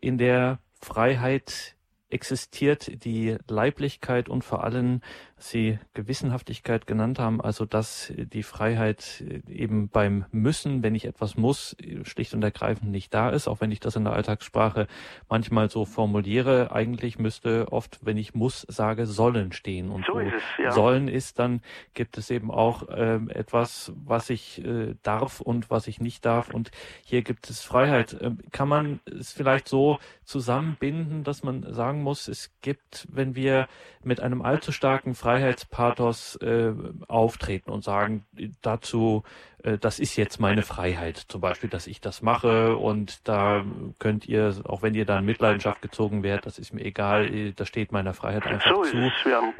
[0.00, 1.76] in der Freiheit
[2.12, 5.00] existiert die Leiblichkeit und vor allem
[5.42, 11.76] Sie Gewissenhaftigkeit genannt haben, also dass die Freiheit eben beim Müssen, wenn ich etwas muss,
[12.04, 14.86] schlicht und ergreifend nicht da ist, auch wenn ich das in der Alltagssprache
[15.28, 16.72] manchmal so formuliere.
[16.72, 19.90] Eigentlich müsste oft, wenn ich muss, sage, sollen stehen.
[19.90, 20.70] Und so, ist es, ja.
[20.70, 21.60] sollen ist, dann
[21.94, 26.50] gibt es eben auch äh, etwas, was ich äh, darf und was ich nicht darf.
[26.50, 26.70] Und
[27.04, 28.14] hier gibt es Freiheit.
[28.14, 33.68] Äh, kann man es vielleicht so zusammenbinden, dass man sagen muss, es gibt, wenn wir
[34.04, 36.72] mit einem allzu starken Freiheit Freiheitspathos äh,
[37.08, 38.24] auftreten und sagen
[38.60, 39.22] dazu,
[39.62, 43.64] äh, das ist jetzt meine Freiheit, zum Beispiel, dass ich das mache und da
[43.98, 47.68] könnt ihr, auch wenn ihr da in Mitleidenschaft gezogen werdet, das ist mir egal, das
[47.68, 49.10] steht meiner Freiheit einfach so zu.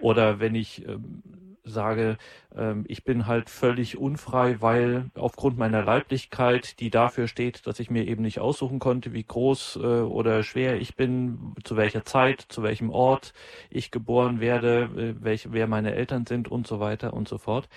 [0.00, 1.22] Oder wenn ich ähm,
[1.64, 2.18] sage,
[2.56, 7.90] ähm, ich bin halt völlig unfrei, weil aufgrund meiner Leiblichkeit, die dafür steht, dass ich
[7.90, 12.40] mir eben nicht aussuchen konnte, wie groß äh, oder schwer ich bin, zu welcher Zeit,
[12.48, 13.32] zu welchem Ort
[13.70, 17.68] ich geboren werde, äh, welche, wer meine Eltern sind und so weiter und so fort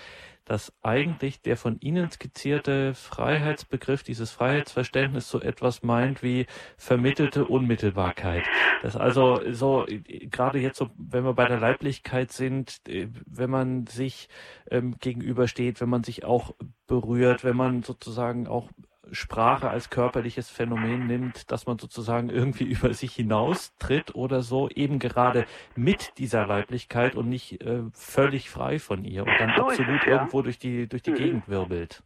[0.46, 6.46] dass eigentlich der von Ihnen skizzierte Freiheitsbegriff, dieses Freiheitsverständnis so etwas meint wie
[6.78, 8.44] vermittelte Unmittelbarkeit.
[8.82, 13.86] Das also so, gerade jetzt so, wenn wir bei der Leiblichkeit sind, äh, wenn man
[13.86, 14.28] sich
[14.70, 16.54] ähm, gegenübersteht, wenn man sich auch
[16.86, 18.70] berührt, wenn man sozusagen auch
[19.12, 24.98] Sprache als körperliches Phänomen nimmt, dass man sozusagen irgendwie über sich hinaustritt oder so, eben
[24.98, 30.04] gerade mit dieser Leiblichkeit und nicht äh, völlig frei von ihr und dann so absolut
[30.04, 30.12] ja.
[30.12, 31.16] irgendwo durch die, durch die mhm.
[31.16, 32.02] Gegend wirbelt.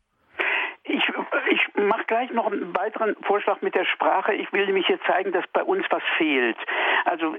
[1.87, 4.35] Mache gleich noch einen weiteren Vorschlag mit der Sprache.
[4.35, 6.57] Ich will nämlich hier zeigen, dass bei uns was fehlt.
[7.05, 7.37] Also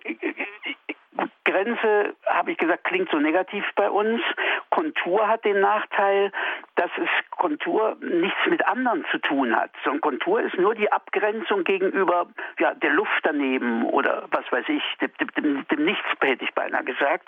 [1.44, 4.22] Grenze, habe ich gesagt, klingt so negativ bei uns.
[4.70, 6.32] Kontur hat den Nachteil,
[6.76, 9.72] dass es Kontur nichts mit anderen zu tun hat.
[9.84, 12.28] So ein Kontur ist nur die Abgrenzung gegenüber
[12.60, 16.84] ja, der Luft daneben oder was weiß ich, dem, dem, dem Nichts hätte ich beinahe
[16.84, 17.28] gesagt.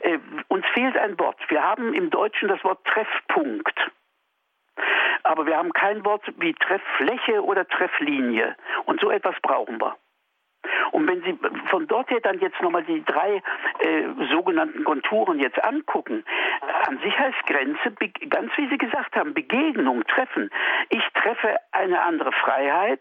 [0.00, 0.18] Äh,
[0.48, 1.38] uns fehlt ein Wort.
[1.48, 3.78] Wir haben im Deutschen das Wort Treffpunkt.
[5.22, 8.56] Aber wir haben kein Wort wie Trefffläche oder Trefflinie.
[8.86, 9.96] Und so etwas brauchen wir.
[10.92, 11.38] Und wenn Sie
[11.68, 13.42] von dort her dann jetzt nochmal die drei
[13.78, 16.24] äh, sogenannten Konturen jetzt angucken,
[16.86, 17.92] an sich heißt Grenze,
[18.28, 20.50] ganz wie Sie gesagt haben, Begegnung, Treffen.
[20.90, 23.00] Ich treffe eine andere Freiheit,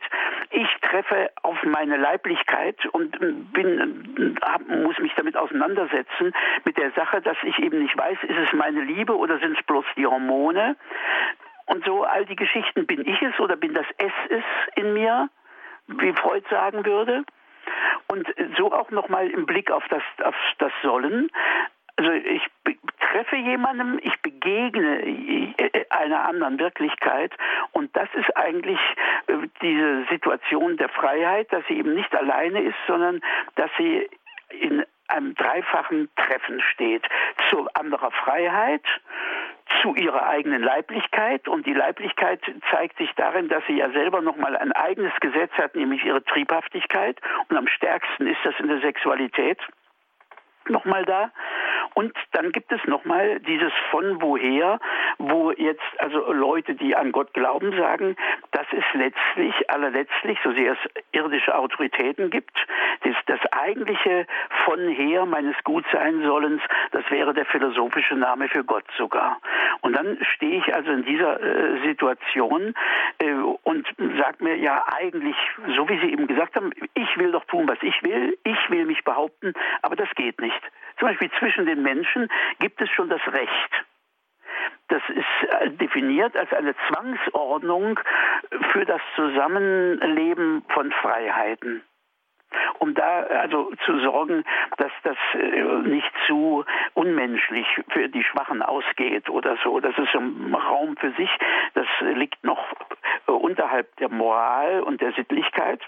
[0.51, 3.19] ich treffe auf meine Leiblichkeit und
[3.53, 6.33] bin, hab, muss mich damit auseinandersetzen
[6.65, 9.65] mit der Sache, dass ich eben nicht weiß, ist es meine Liebe oder sind es
[9.65, 10.75] bloß die Hormone?
[11.69, 14.43] Und so all die Geschichten, bin ich es oder bin das Es es
[14.75, 15.29] in mir,
[15.87, 17.23] wie Freud sagen würde?
[18.07, 18.27] Und
[18.57, 21.29] so auch nochmal im Blick auf das, auf das Sollen.
[21.95, 22.41] Also ich
[22.99, 25.53] treffe jemandem, ich begegne
[25.89, 27.33] einer anderen Wirklichkeit
[27.73, 28.79] und das ist eigentlich
[29.27, 33.21] äh, diese Situation der Freiheit, dass sie eben nicht alleine ist, sondern
[33.55, 34.09] dass sie
[34.49, 37.05] in einem dreifachen Treffen steht.
[37.49, 38.83] Zu anderer Freiheit,
[39.81, 41.47] zu ihrer eigenen Leiblichkeit.
[41.47, 45.75] Und die Leiblichkeit zeigt sich darin, dass sie ja selber nochmal ein eigenes Gesetz hat,
[45.75, 47.19] nämlich ihre Triebhaftigkeit.
[47.49, 49.59] Und am stärksten ist das in der Sexualität
[50.69, 51.31] nochmal da.
[51.93, 54.79] Und dann gibt es nochmal dieses von woher,
[55.17, 58.15] wo jetzt also Leute, die an Gott glauben, sagen,
[58.51, 62.55] dass es letztlich, allerletztlich, so sehr es irdische Autoritäten gibt,
[63.03, 64.25] das, das eigentliche
[64.65, 69.39] von her meines Gutseinsollens, das wäre der philosophische Name für Gott sogar.
[69.81, 72.73] Und dann stehe ich also in dieser äh, Situation
[73.19, 73.31] äh,
[73.63, 75.35] und sage mir ja eigentlich,
[75.75, 78.85] so wie Sie eben gesagt haben, ich will doch tun, was ich will, ich will
[78.85, 80.58] mich behaupten, aber das geht nicht.
[80.99, 83.85] Zum Beispiel zwischen den Menschen gibt es schon das Recht.
[84.89, 87.99] Das ist äh, definiert als eine Zwangsordnung
[88.71, 91.83] für das Zusammenleben von Freiheiten
[92.79, 94.43] um da also zu sorgen,
[94.77, 99.79] dass das äh, nicht zu unmenschlich für die Schwachen ausgeht oder so.
[99.79, 101.29] Das ist ein Raum für sich,
[101.73, 102.59] das liegt noch
[103.27, 105.81] äh, unterhalb der Moral und der Sittlichkeit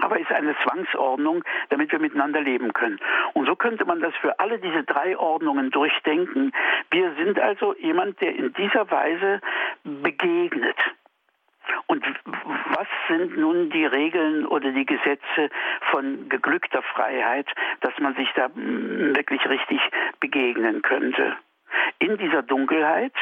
[0.00, 2.98] aber ist eine Zwangsordnung, damit wir miteinander leben können.
[3.32, 6.52] Und so könnte man das für alle diese drei Ordnungen durchdenken.
[6.90, 9.40] Wir sind also jemand, der in dieser Weise
[9.84, 10.76] begegnet.
[11.86, 15.50] Und was sind nun die Regeln oder die Gesetze
[15.90, 17.46] von geglückter Freiheit,
[17.80, 19.80] dass man sich da wirklich richtig
[20.20, 21.36] begegnen könnte?
[21.98, 23.14] In dieser Dunkelheit,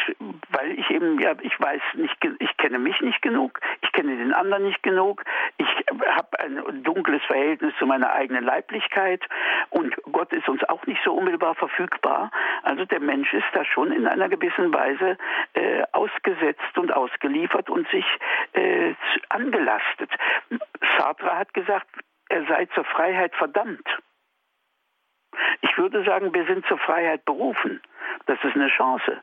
[0.51, 4.33] weil ich eben, ja, ich weiß nicht, ich kenne mich nicht genug, ich kenne den
[4.33, 5.25] anderen nicht genug,
[5.59, 5.69] ich
[6.07, 9.23] habe ein dunkles Verhältnis zu meiner eigenen Leiblichkeit
[9.71, 12.31] und Gott ist uns auch nicht so unmittelbar verfügbar.
[12.63, 15.17] Also der Mensch ist da schon in einer gewissen Weise
[15.55, 18.07] äh, ausgesetzt und ausgeliefert und sich
[18.53, 18.95] äh,
[19.29, 20.11] angelastet.
[20.99, 21.89] Sartre hat gesagt,
[22.29, 23.87] er sei zur Freiheit verdammt.
[25.63, 27.81] Ich würde sagen, wir sind zur Freiheit berufen.
[28.27, 29.23] Das ist eine Chance.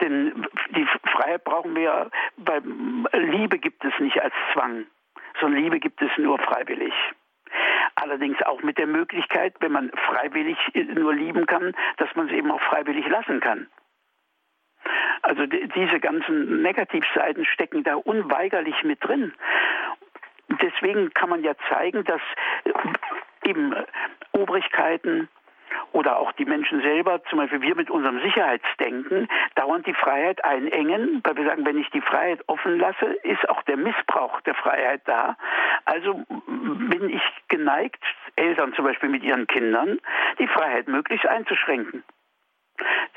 [0.00, 2.62] Denn die Freiheit brauchen wir, weil
[3.12, 4.86] Liebe gibt es nicht als Zwang,
[5.40, 6.92] sondern Liebe gibt es nur freiwillig.
[7.94, 10.58] Allerdings auch mit der Möglichkeit, wenn man freiwillig
[10.94, 13.68] nur lieben kann, dass man es eben auch freiwillig lassen kann.
[15.22, 19.32] Also diese ganzen Negativseiten stecken da unweigerlich mit drin.
[20.60, 22.20] Deswegen kann man ja zeigen, dass
[23.44, 23.74] eben
[24.32, 25.28] Obrigkeiten,
[25.94, 31.20] oder auch die Menschen selber, zum Beispiel wir mit unserem Sicherheitsdenken, dauernd die Freiheit einengen,
[31.22, 35.02] weil wir sagen, wenn ich die Freiheit offen lasse, ist auch der Missbrauch der Freiheit
[35.04, 35.36] da.
[35.84, 38.02] Also bin ich geneigt,
[38.34, 40.00] Eltern zum Beispiel mit ihren Kindern,
[40.40, 42.02] die Freiheit möglichst einzuschränken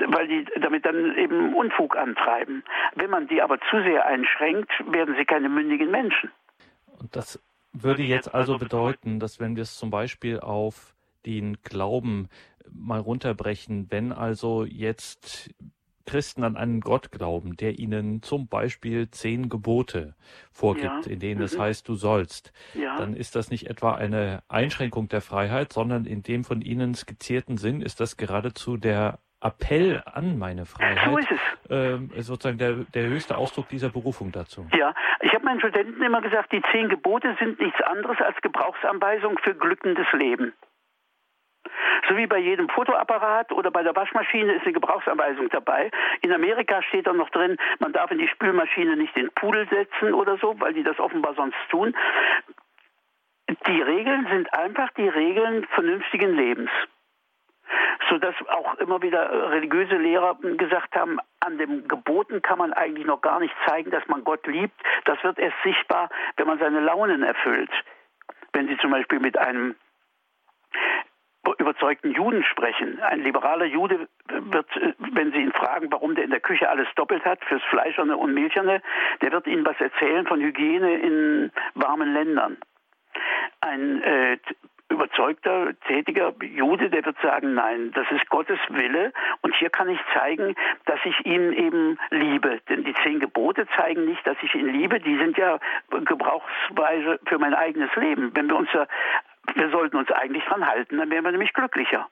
[0.09, 2.63] weil die damit dann eben Unfug antreiben.
[2.93, 6.31] Wenn man die aber zu sehr einschränkt, werden sie keine mündigen Menschen.
[6.99, 7.41] Und das
[7.73, 10.93] würde jetzt also bedeuten, dass wenn wir es zum Beispiel auf
[11.25, 12.29] den Glauben
[12.73, 15.53] mal runterbrechen, wenn also jetzt
[16.07, 20.15] Christen an einen Gott glauben, der ihnen zum Beispiel zehn Gebote
[20.51, 21.11] vorgibt, ja.
[21.11, 21.45] in denen mhm.
[21.45, 22.95] es heißt, du sollst, ja.
[22.95, 27.57] dann ist das nicht etwa eine Einschränkung der Freiheit, sondern in dem von ihnen skizzierten
[27.57, 31.11] Sinn ist das geradezu der Appell an meine Freiheit.
[31.11, 31.39] So ist es.
[31.69, 34.65] Ähm, sozusagen der, der höchste Ausdruck dieser Berufung dazu.
[34.75, 39.37] Ja, ich habe meinen Studenten immer gesagt, die zehn Gebote sind nichts anderes als Gebrauchsanweisung
[39.43, 40.53] für glückendes Leben.
[42.07, 45.91] So wie bei jedem Fotoapparat oder bei der Waschmaschine ist eine Gebrauchsanweisung dabei.
[46.21, 50.13] In Amerika steht dann noch drin, man darf in die Spülmaschine nicht den Pudel setzen
[50.13, 51.95] oder so, weil die das offenbar sonst tun.
[53.67, 56.69] Die Regeln sind einfach die Regeln vernünftigen Lebens.
[58.09, 63.21] sodass auch immer wieder religiöse Lehrer gesagt haben, an den Geboten kann man eigentlich noch
[63.21, 64.75] gar nicht zeigen, dass man Gott liebt.
[65.05, 67.71] Das wird erst sichtbar, wenn man seine Launen erfüllt.
[68.53, 69.75] Wenn Sie zum Beispiel mit einem
[71.67, 72.99] überzeugten Juden sprechen.
[73.01, 77.25] Ein liberaler Jude wird, wenn Sie ihn fragen, warum der in der Küche alles doppelt
[77.25, 78.81] hat, fürs Fleischerne und Milcherne,
[79.21, 82.57] der wird Ihnen was erzählen von Hygiene in warmen Ländern.
[83.59, 84.37] Ein äh,
[84.89, 89.99] überzeugter, tätiger Jude, der wird sagen, nein, das ist Gottes Wille und hier kann ich
[90.13, 92.61] zeigen, dass ich ihn eben liebe.
[92.69, 97.37] Denn die zehn Gebote zeigen nicht, dass ich ihn liebe, die sind ja Gebrauchsweise für
[97.37, 98.31] mein eigenes Leben.
[98.33, 98.87] Wenn wir uns ja,
[99.57, 102.07] wir sollten uns eigentlich dran halten, dann wären wir nämlich glücklicher.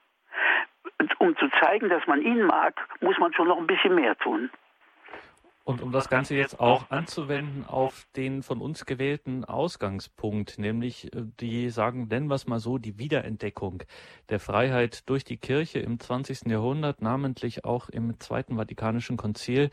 [0.99, 4.17] Und um zu zeigen, dass man ihn mag, muss man schon noch ein bisschen mehr
[4.17, 4.49] tun.
[5.65, 11.23] Und um das Ganze jetzt auch anzuwenden auf den von uns gewählten Ausgangspunkt, nämlich äh,
[11.39, 13.81] die sagen, nennen wir es mal so, die Wiederentdeckung
[14.29, 16.51] der Freiheit durch die Kirche im 20.
[16.51, 19.71] Jahrhundert, namentlich auch im Zweiten Vatikanischen Konzil.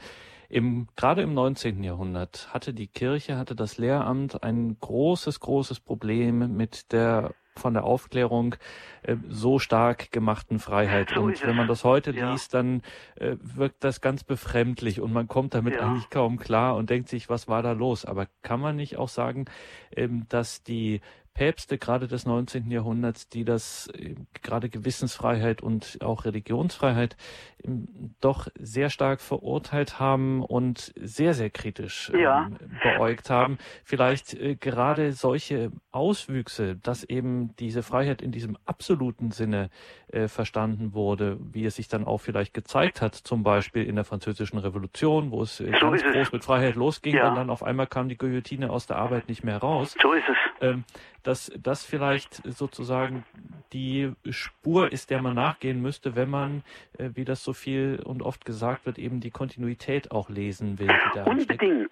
[0.48, 1.85] Im, gerade im 19.
[1.85, 7.84] Jahrhundert hatte die Kirche, hatte das Lehramt ein großes, großes Problem mit der von der
[7.84, 8.54] Aufklärung
[9.02, 11.16] äh, so stark gemachten Freiheit.
[11.16, 12.32] Und wenn man das heute ja.
[12.32, 12.82] liest, dann
[13.16, 15.80] äh, wirkt das ganz befremdlich und man kommt damit ja.
[15.82, 18.04] eigentlich kaum klar und denkt sich, was war da los?
[18.04, 19.46] Aber kann man nicht auch sagen,
[19.94, 21.00] ähm, dass die
[21.34, 22.70] Päpste gerade des 19.
[22.70, 27.16] Jahrhunderts, die das äh, gerade Gewissensfreiheit und auch Religionsfreiheit
[27.64, 27.88] ähm,
[28.20, 32.46] doch sehr stark verurteilt haben und sehr, sehr kritisch ja.
[32.46, 33.58] ähm, beäugt haben.
[33.84, 39.70] Vielleicht äh, gerade solche Auswüchse, dass eben diese Freiheit in diesem absoluten Sinne
[40.08, 44.04] äh, verstanden wurde, wie es sich dann auch vielleicht gezeigt hat, zum Beispiel in der
[44.04, 47.30] Französischen Revolution, wo es äh, so ganz groß mit Freiheit losging ja.
[47.30, 49.96] und dann auf einmal kam die Guillotine aus der Arbeit nicht mehr raus.
[50.00, 50.36] So ist es.
[50.60, 50.84] Ähm,
[51.22, 53.24] dass das vielleicht sozusagen
[53.72, 56.62] die Spur ist, der man nachgehen müsste, wenn man,
[56.98, 60.90] äh, wie das so viel und oft gesagt wird, eben die Kontinuität auch lesen will.
[61.24, 61.90] Unbedingt.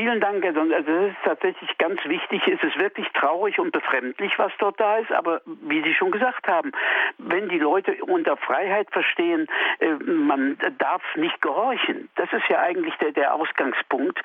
[0.00, 2.40] Vielen Dank, Also das ist tatsächlich ganz wichtig.
[2.48, 5.12] Es ist wirklich traurig und befremdlich, was dort da ist.
[5.12, 6.72] Aber wie Sie schon gesagt haben,
[7.18, 9.46] wenn die Leute unter Freiheit verstehen,
[9.78, 12.08] äh, man darf nicht gehorchen.
[12.16, 14.18] Das ist ja eigentlich der, der Ausgangspunkt.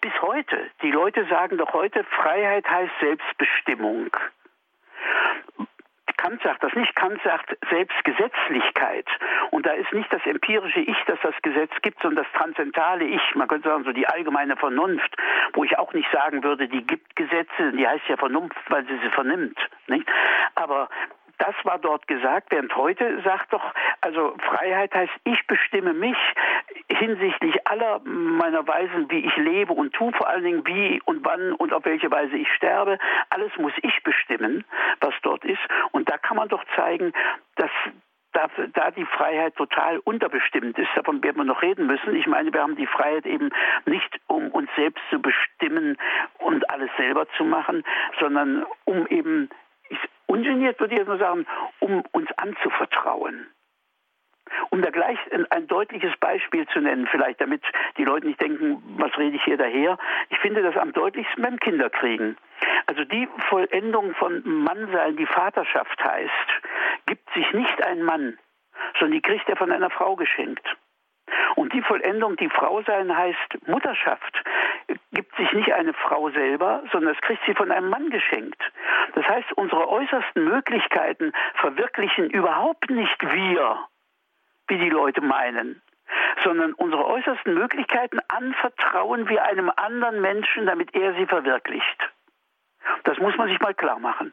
[0.00, 0.56] Bis heute.
[0.80, 4.16] Die Leute sagen doch heute, Freiheit heißt Selbstbestimmung.
[6.22, 6.94] Kant sagt das nicht.
[6.94, 9.06] Kant sagt Selbstgesetzlichkeit.
[9.50, 13.34] Und da ist nicht das empirische Ich, das das Gesetz gibt, sondern das transzendentale Ich.
[13.34, 15.16] Man könnte sagen, so die allgemeine Vernunft,
[15.54, 18.98] wo ich auch nicht sagen würde, die gibt Gesetze, die heißt ja Vernunft, weil sie
[19.02, 19.58] sie vernimmt.
[19.88, 20.06] Nicht?
[20.54, 20.88] Aber
[21.38, 23.62] das war dort gesagt, während heute sagt doch,
[24.00, 26.16] also Freiheit heißt, ich bestimme mich
[26.88, 31.52] hinsichtlich aller meiner Weisen, wie ich lebe und tue, vor allen Dingen wie und wann
[31.52, 32.98] und auf welche Weise ich sterbe.
[33.30, 34.64] Alles muss ich bestimmen,
[35.00, 35.60] was dort ist.
[35.92, 37.12] Und da kann man doch zeigen,
[37.56, 37.70] dass
[38.32, 42.16] da, da die Freiheit total unterbestimmt ist, davon werden wir noch reden müssen.
[42.16, 43.50] Ich meine, wir haben die Freiheit eben
[43.84, 45.98] nicht, um uns selbst zu bestimmen
[46.38, 47.84] und alles selber zu machen,
[48.18, 49.50] sondern um eben
[50.26, 51.46] ungeniert würde ich jetzt nur sagen,
[51.80, 53.46] um uns anzuvertrauen.
[54.70, 57.62] Um da gleich ein, ein, deutliches Beispiel zu nennen, vielleicht damit
[57.96, 59.98] die Leute nicht denken, was rede ich hier daher.
[60.30, 62.36] Ich finde das am deutlichsten beim Kinderkriegen.
[62.86, 66.32] Also die Vollendung von Mannsein, die Vaterschaft heißt,
[67.06, 68.38] gibt sich nicht ein Mann,
[68.98, 70.66] sondern die kriegt er von einer Frau geschenkt.
[71.56, 74.42] Und die Vollendung, die Frau sein heißt Mutterschaft,
[75.12, 78.60] gibt sich nicht eine Frau selber, sondern es kriegt sie von einem Mann geschenkt.
[79.14, 83.78] Das heißt, unsere äußersten Möglichkeiten verwirklichen überhaupt nicht wir,
[84.68, 85.82] wie die Leute meinen,
[86.44, 92.10] sondern unsere äußersten Möglichkeiten anvertrauen wir einem anderen Menschen, damit er sie verwirklicht.
[93.04, 94.32] Das muss man sich mal klar machen.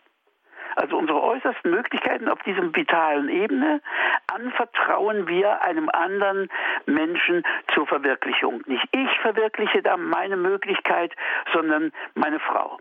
[0.75, 3.81] Also unsere äußersten Möglichkeiten auf diesem vitalen Ebene
[4.27, 6.49] anvertrauen wir einem anderen
[6.85, 8.61] Menschen zur Verwirklichung.
[8.65, 11.13] Nicht ich verwirkliche da meine Möglichkeit,
[11.53, 12.77] sondern meine Frau.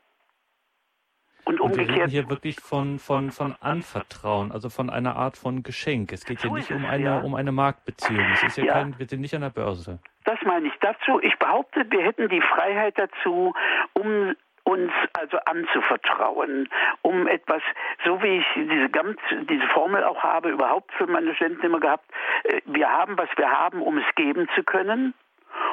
[1.45, 1.89] Und umgekehrt.
[1.89, 6.13] Und wir reden hier wirklich von, von, von Anvertrauen, also von einer Art von Geschenk.
[6.13, 7.19] Es geht hier so nicht um eine, ja.
[7.21, 8.25] um eine Marktbeziehung.
[8.35, 8.73] Es ist ja, ja.
[8.75, 9.99] Kein, wir sind nicht an der Börse.
[10.25, 11.21] Das meine ich dazu.
[11.23, 13.55] Ich behaupte, wir hätten die Freiheit dazu,
[13.95, 14.35] um
[14.69, 16.69] uns also anzuvertrauen,
[17.01, 17.63] um etwas,
[18.05, 22.05] so wie ich diese, ganz, diese Formel auch habe, überhaupt für meine Studenten immer gehabt,
[22.45, 25.15] äh, wir haben, was wir haben, um es geben zu können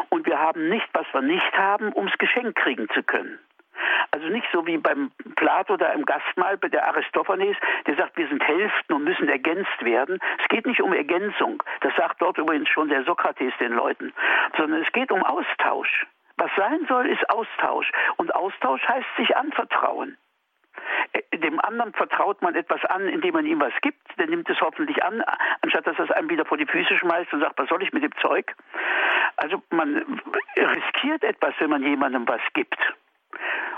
[0.10, 3.38] und wir haben nicht, was wir nicht haben, um es Geschenk kriegen zu können.
[4.12, 8.30] Also nicht so wie beim Plato oder im Gastmahl bei der Aristophanes, der sagt, wir
[8.30, 10.20] sind Hälften und müssen ergänzt werden.
[10.42, 11.62] Es geht nicht um Ergänzung.
[11.82, 14.14] Das sagt dort übrigens schon der Sokrates den Leuten,
[14.58, 16.06] sondern es geht um Austausch.
[16.38, 17.92] Was sein soll, ist Austausch.
[18.18, 20.18] Und Austausch heißt sich anvertrauen.
[21.14, 24.60] äh, dem anderen vertraut man etwas an, indem man ihm was gibt, der nimmt es
[24.60, 25.24] hoffentlich an,
[25.62, 27.94] anstatt dass er es einem wieder vor die Füße schmeißt und sagt, was soll ich
[27.94, 28.54] mit dem Zeug?
[29.38, 30.22] Also man
[30.58, 32.80] riskiert etwas, wenn man jemandem was gibt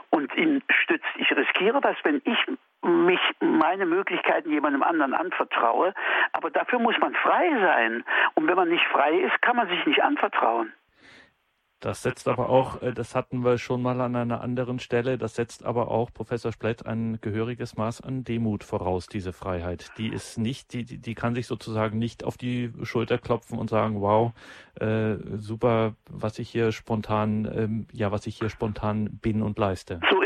[0.10, 1.05] und ihn stützt.
[1.16, 2.38] Ich riskiere was, wenn ich
[2.84, 5.93] mich meine Möglichkeiten jemandem anderen anvertraue,
[6.34, 8.03] aber dafür muss man frei sein.
[8.36, 10.74] Und wenn man nicht frei ist, kann man sich nicht anvertrauen.
[11.80, 15.36] Das setzt aber auch, äh, das hatten wir schon mal an einer anderen Stelle, das
[15.36, 19.91] setzt aber auch, Professor Splett, ein gehöriges Maß an Demut voraus, diese Freiheit.
[19.97, 24.01] Die ist nicht, die, die kann sich sozusagen nicht auf die Schulter klopfen und sagen,
[24.01, 24.32] wow,
[24.80, 29.99] äh, super, was ich hier spontan, ähm, ja, was ich hier spontan bin und leiste.
[30.09, 30.19] So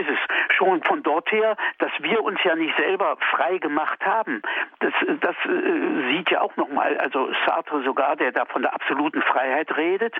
[0.62, 4.42] schon von dort her, dass wir uns ja nicht selber frei gemacht haben.
[4.80, 9.22] Das, das äh, sieht ja auch nochmal, also Sartre sogar, der da von der absoluten
[9.24, 10.16] Freiheit redet,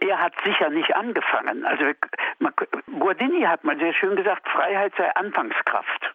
[0.00, 1.64] er hat sicher nicht angefangen.
[1.64, 1.84] Also
[2.98, 6.14] Guardini hat mal sehr schön gesagt, Freiheit sei Anfangskraft.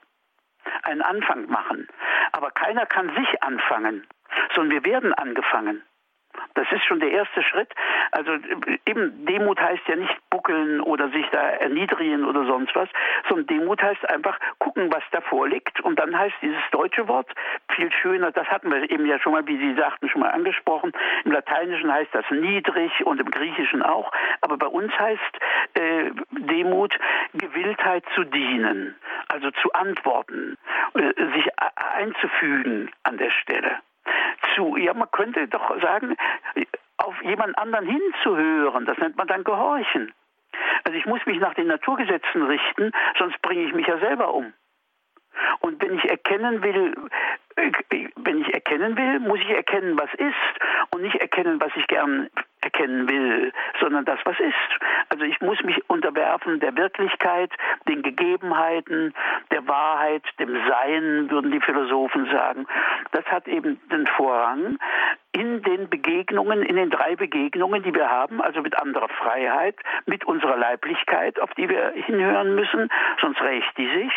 [0.84, 1.88] Einen Anfang machen.
[2.32, 4.08] Aber keiner kann sich anfangen,
[4.56, 5.84] sondern wir werden angefangen.
[6.56, 7.70] Das ist schon der erste Schritt.
[8.12, 8.32] Also
[8.86, 12.90] eben Demut heißt ja nicht buckeln oder sich da erniedrigen oder sonst was,
[13.28, 15.82] sondern Demut heißt einfach gucken, was davor liegt.
[15.82, 17.28] Und dann heißt dieses deutsche Wort
[17.74, 20.92] viel schöner, das hatten wir eben ja schon mal, wie Sie sagten, schon mal angesprochen.
[21.26, 24.12] Im Lateinischen heißt das niedrig und im Griechischen auch.
[24.42, 25.40] Aber bei uns heißt
[25.74, 26.98] äh, Demut
[27.34, 28.96] Gewilltheit zu dienen,
[29.28, 30.58] also zu antworten,
[30.94, 31.50] äh, sich
[31.98, 33.80] einzufügen an der Stelle
[34.56, 34.78] zu.
[34.78, 36.16] Ja, man könnte doch sagen,
[36.98, 40.14] auf jemand anderen hinzuhören, das nennt man dann Gehorchen.
[40.84, 44.54] Also ich muss mich nach den Naturgesetzen richten, sonst bringe ich mich ja selber um.
[45.60, 46.96] Und wenn ich erkennen will,
[47.56, 47.72] äh,
[48.16, 52.30] wenn ich erkennen will, muss ich erkennen, was ist und nicht erkennen, was ich gern
[52.66, 54.80] erkennen will, sondern das, was ist.
[55.10, 57.52] Also ich muss mich unterwerfen der Wirklichkeit,
[57.88, 59.14] den Gegebenheiten,
[59.52, 62.66] der Wahrheit, dem Sein, würden die Philosophen sagen.
[63.12, 64.78] Das hat eben den Vorrang
[65.36, 69.76] in den Begegnungen, in den drei Begegnungen, die wir haben, also mit anderer Freiheit,
[70.06, 74.14] mit unserer Leiblichkeit, auf die wir hinhören müssen, sonst rächt die sich,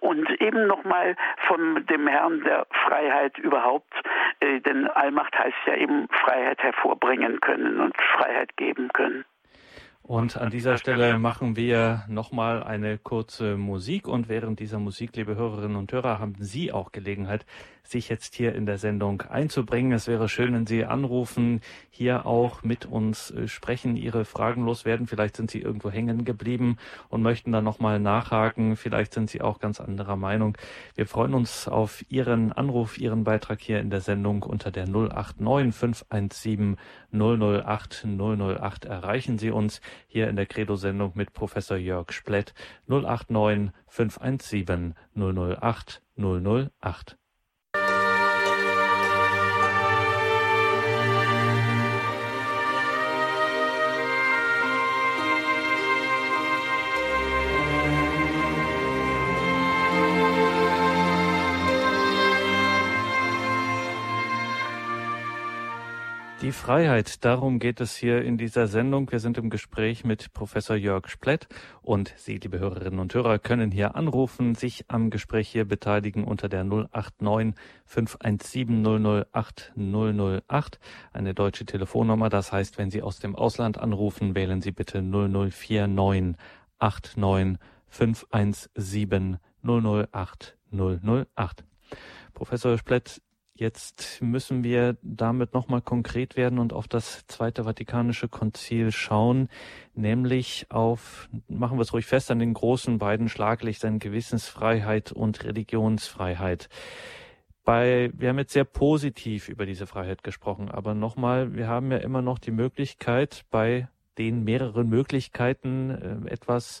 [0.00, 1.14] und eben nochmal
[1.46, 3.94] von dem Herrn der Freiheit überhaupt,
[4.40, 9.24] äh, denn Allmacht heißt ja eben Freiheit hervorbringen können und Freiheit geben können.
[10.02, 14.08] Und an dieser Stelle machen wir nochmal eine kurze Musik.
[14.08, 17.46] Und während dieser Musik, liebe Hörerinnen und Hörer, haben Sie auch Gelegenheit,
[17.84, 19.92] sich jetzt hier in der Sendung einzubringen.
[19.92, 21.60] Es wäre schön, wenn Sie anrufen,
[21.90, 25.06] hier auch mit uns äh, sprechen, Ihre Fragen loswerden.
[25.06, 26.76] Vielleicht sind Sie irgendwo hängen geblieben
[27.08, 28.76] und möchten dann nochmal nachhaken.
[28.76, 30.56] Vielleicht sind Sie auch ganz anderer Meinung.
[30.94, 35.74] Wir freuen uns auf Ihren Anruf, Ihren Beitrag hier in der Sendung unter der 089
[35.74, 36.76] 517
[37.12, 42.54] 008 008 erreichen Sie uns hier in der Credo-Sendung mit Professor Jörg Splett
[42.86, 47.21] 089 517 008 008.
[66.42, 69.12] Die Freiheit, darum geht es hier in dieser Sendung.
[69.12, 71.46] Wir sind im Gespräch mit Professor Jörg Splett
[71.82, 76.48] und Sie, liebe Hörerinnen und Hörer, können hier anrufen, sich am Gespräch hier beteiligen unter
[76.48, 80.80] der 089 517 008 008,
[81.12, 82.28] eine deutsche Telefonnummer.
[82.28, 86.36] Das heißt, wenn Sie aus dem Ausland anrufen, wählen Sie bitte 0049
[86.80, 91.64] 89 517 008 008.
[92.34, 93.22] Professor Splett,
[93.54, 99.48] Jetzt müssen wir damit nochmal konkret werden und auf das Zweite Vatikanische Konzil schauen,
[99.94, 106.70] nämlich auf, machen wir es ruhig fest, an den großen beiden Schlaglichtern Gewissensfreiheit und Religionsfreiheit.
[107.64, 111.98] Bei, wir haben jetzt sehr positiv über diese Freiheit gesprochen, aber nochmal, wir haben ja
[111.98, 116.80] immer noch die Möglichkeit, bei den mehreren Möglichkeiten äh, etwas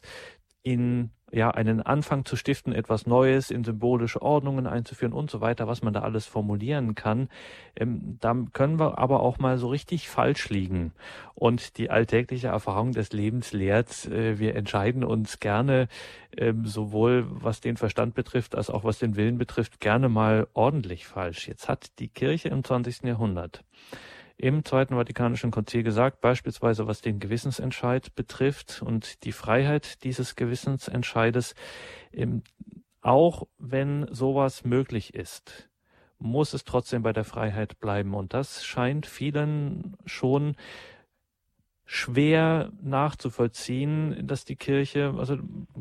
[0.62, 5.66] in ja, einen Anfang zu stiften, etwas Neues in symbolische Ordnungen einzuführen und so weiter,
[5.66, 7.28] was man da alles formulieren kann.
[7.74, 10.92] Ähm, da können wir aber auch mal so richtig falsch liegen.
[11.34, 15.88] Und die alltägliche Erfahrung des Lebens lehrt, äh, wir entscheiden uns gerne,
[16.36, 21.06] äh, sowohl was den Verstand betrifft, als auch was den Willen betrifft, gerne mal ordentlich
[21.06, 21.48] falsch.
[21.48, 23.04] Jetzt hat die Kirche im 20.
[23.04, 23.64] Jahrhundert
[24.42, 31.54] im Zweiten Vatikanischen Konzil gesagt, beispielsweise was den Gewissensentscheid betrifft und die Freiheit dieses Gewissensentscheides,
[33.02, 35.70] auch wenn sowas möglich ist,
[36.18, 38.14] muss es trotzdem bei der Freiheit bleiben.
[38.14, 40.56] Und das scheint vielen schon
[41.92, 45.36] schwer nachzuvollziehen, dass die Kirche, also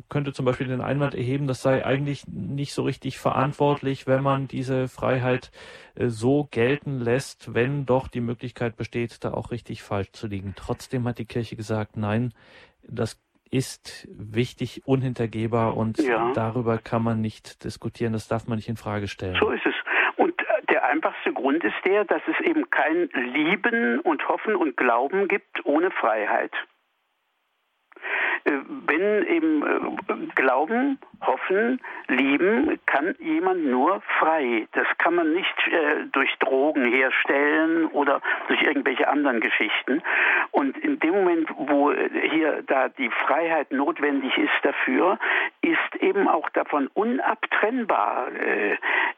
[0.10, 4.50] könnte zum Beispiel den Einwand erheben, das sei eigentlich nicht so richtig verantwortlich, wenn man
[4.50, 5.52] diese Freiheit
[5.96, 10.52] äh, so gelten lässt, wenn doch die Möglichkeit besteht, da auch richtig falsch zu liegen.
[10.58, 12.34] Trotzdem hat die Kirche gesagt, nein,
[12.86, 13.18] das
[13.50, 16.34] ist wichtig, unhintergehbar und ja.
[16.34, 19.38] darüber kann man nicht diskutieren, das darf man nicht in Frage stellen.
[19.40, 19.71] So ist es.
[21.04, 25.90] Einfachste Grund ist der, dass es eben kein Lieben und Hoffen und Glauben gibt ohne
[25.90, 26.52] Freiheit.
[28.44, 28.52] Äh,
[28.88, 34.68] wenn eben äh, Glauben, Hoffen, Lieben, kann jemand nur frei.
[34.72, 40.02] Das kann man nicht äh, durch Drogen herstellen oder durch irgendwelche anderen Geschichten.
[40.52, 45.20] Und in dem Moment, wo hier da die Freiheit notwendig ist dafür,
[45.62, 48.28] ist eben auch davon unabtrennbar,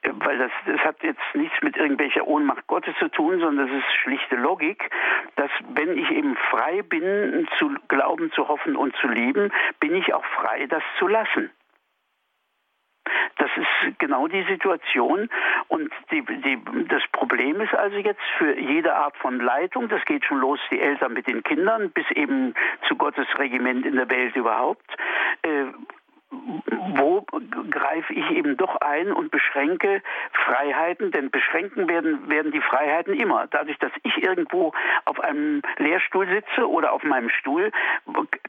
[0.03, 3.93] weil das, das hat jetzt nichts mit irgendwelcher Ohnmacht Gottes zu tun, sondern das ist
[4.01, 4.89] schlichte Logik,
[5.35, 10.13] dass wenn ich eben frei bin, zu glauben, zu hoffen und zu lieben, bin ich
[10.13, 11.51] auch frei, das zu lassen.
[13.37, 15.29] Das ist genau die Situation.
[15.67, 20.25] Und die, die, das Problem ist also jetzt für jede Art von Leitung, das geht
[20.25, 22.53] schon los, die Eltern mit den Kindern, bis eben
[22.87, 24.85] zu Gottes Regiment in der Welt überhaupt,
[25.41, 25.65] äh,
[26.95, 27.25] wo
[27.69, 33.47] greife ich eben doch ein und beschränke Freiheiten, denn beschränken werden, werden die Freiheiten immer.
[33.47, 34.73] Dadurch, dass ich irgendwo
[35.05, 37.71] auf einem Lehrstuhl sitze oder auf meinem Stuhl,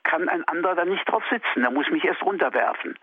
[0.02, 1.62] kann ein anderer da nicht drauf sitzen.
[1.62, 2.98] Da muss mich erst runterwerfen.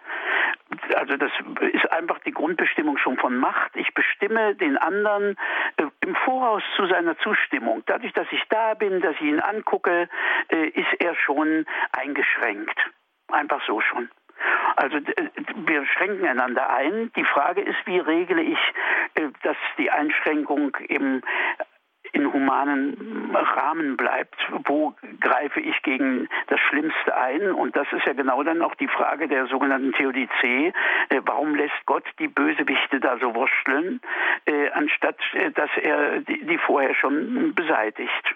[0.95, 1.31] Also das
[1.73, 3.75] ist einfach die Grundbestimmung schon von Macht.
[3.75, 5.37] Ich bestimme den anderen
[5.77, 7.83] äh, im Voraus zu seiner Zustimmung.
[7.85, 10.09] Dadurch, dass ich da bin, dass ich ihn angucke,
[10.49, 12.77] äh, ist er schon eingeschränkt.
[13.31, 14.09] Einfach so schon.
[14.75, 17.11] Also wir schränken einander ein.
[17.15, 18.59] Die Frage ist, wie regle ich,
[19.15, 21.21] äh, dass die Einschränkung im
[22.13, 24.35] in humanen Rahmen bleibt.
[24.65, 27.51] Wo greife ich gegen das Schlimmste ein?
[27.51, 30.73] Und das ist ja genau dann auch die Frage der sogenannten Theodizee.
[31.09, 34.01] Äh, warum lässt Gott die Bösewichte da so wursteln,
[34.45, 35.17] äh, anstatt
[35.55, 38.35] dass er die vorher schon beseitigt?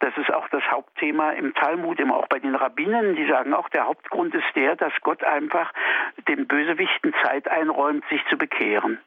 [0.00, 3.16] Das ist auch das Hauptthema im Talmud, immer auch bei den Rabbinen.
[3.16, 5.72] Die sagen auch, der Hauptgrund ist der, dass Gott einfach
[6.28, 8.98] den Bösewichten Zeit einräumt, sich zu bekehren.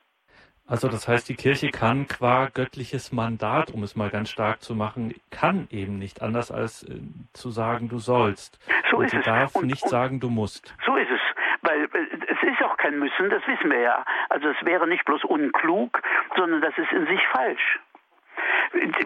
[0.69, 4.75] Also das heißt, die Kirche kann qua göttliches Mandat, um es mal ganz stark zu
[4.75, 6.99] machen, kann eben nicht anders als äh,
[7.31, 8.59] zu sagen, du sollst.
[8.91, 9.25] So und ist sie es.
[9.25, 10.75] darf und, nicht und, sagen, du musst.
[10.85, 11.21] So ist es.
[11.61, 14.03] Weil äh, es ist auch kein Müssen, das wissen wir ja.
[14.27, 16.01] Also es wäre nicht bloß unklug,
[16.35, 17.79] sondern das ist in sich falsch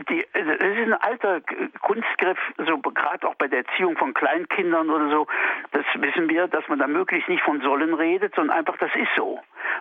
[0.09, 1.41] die, das ist ein alter
[1.81, 5.27] Kunstgriff, so gerade auch bei der Erziehung von Kleinkindern oder so.
[5.71, 9.09] Das wissen wir, dass man da möglichst nicht von sollen redet, sondern einfach, das ist
[9.15, 9.39] so.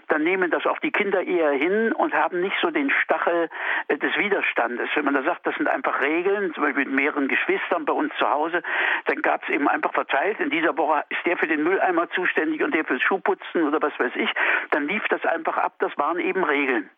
[0.09, 3.49] Dann nehmen das auch die Kinder eher hin und haben nicht so den Stachel
[3.89, 4.89] äh, des Widerstandes.
[4.95, 8.13] Wenn man da sagt, das sind einfach Regeln, zum Beispiel mit mehreren Geschwistern bei uns
[8.19, 8.63] zu Hause,
[9.07, 12.63] dann gab es eben einfach verteilt, in dieser Woche ist der für den Mülleimer zuständig
[12.63, 14.31] und der fürs Schuhputzen oder was weiß ich.
[14.71, 16.91] Dann lief das einfach ab, das waren eben Regeln.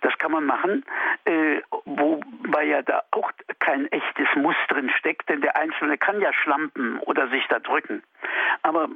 [0.00, 0.84] Das kann man machen,
[1.24, 6.32] äh, wobei ja da auch kein echtes Muss drin steckt, denn der Einzelne kann ja
[6.32, 8.02] schlampen oder sich da drücken.
[8.62, 8.88] Aber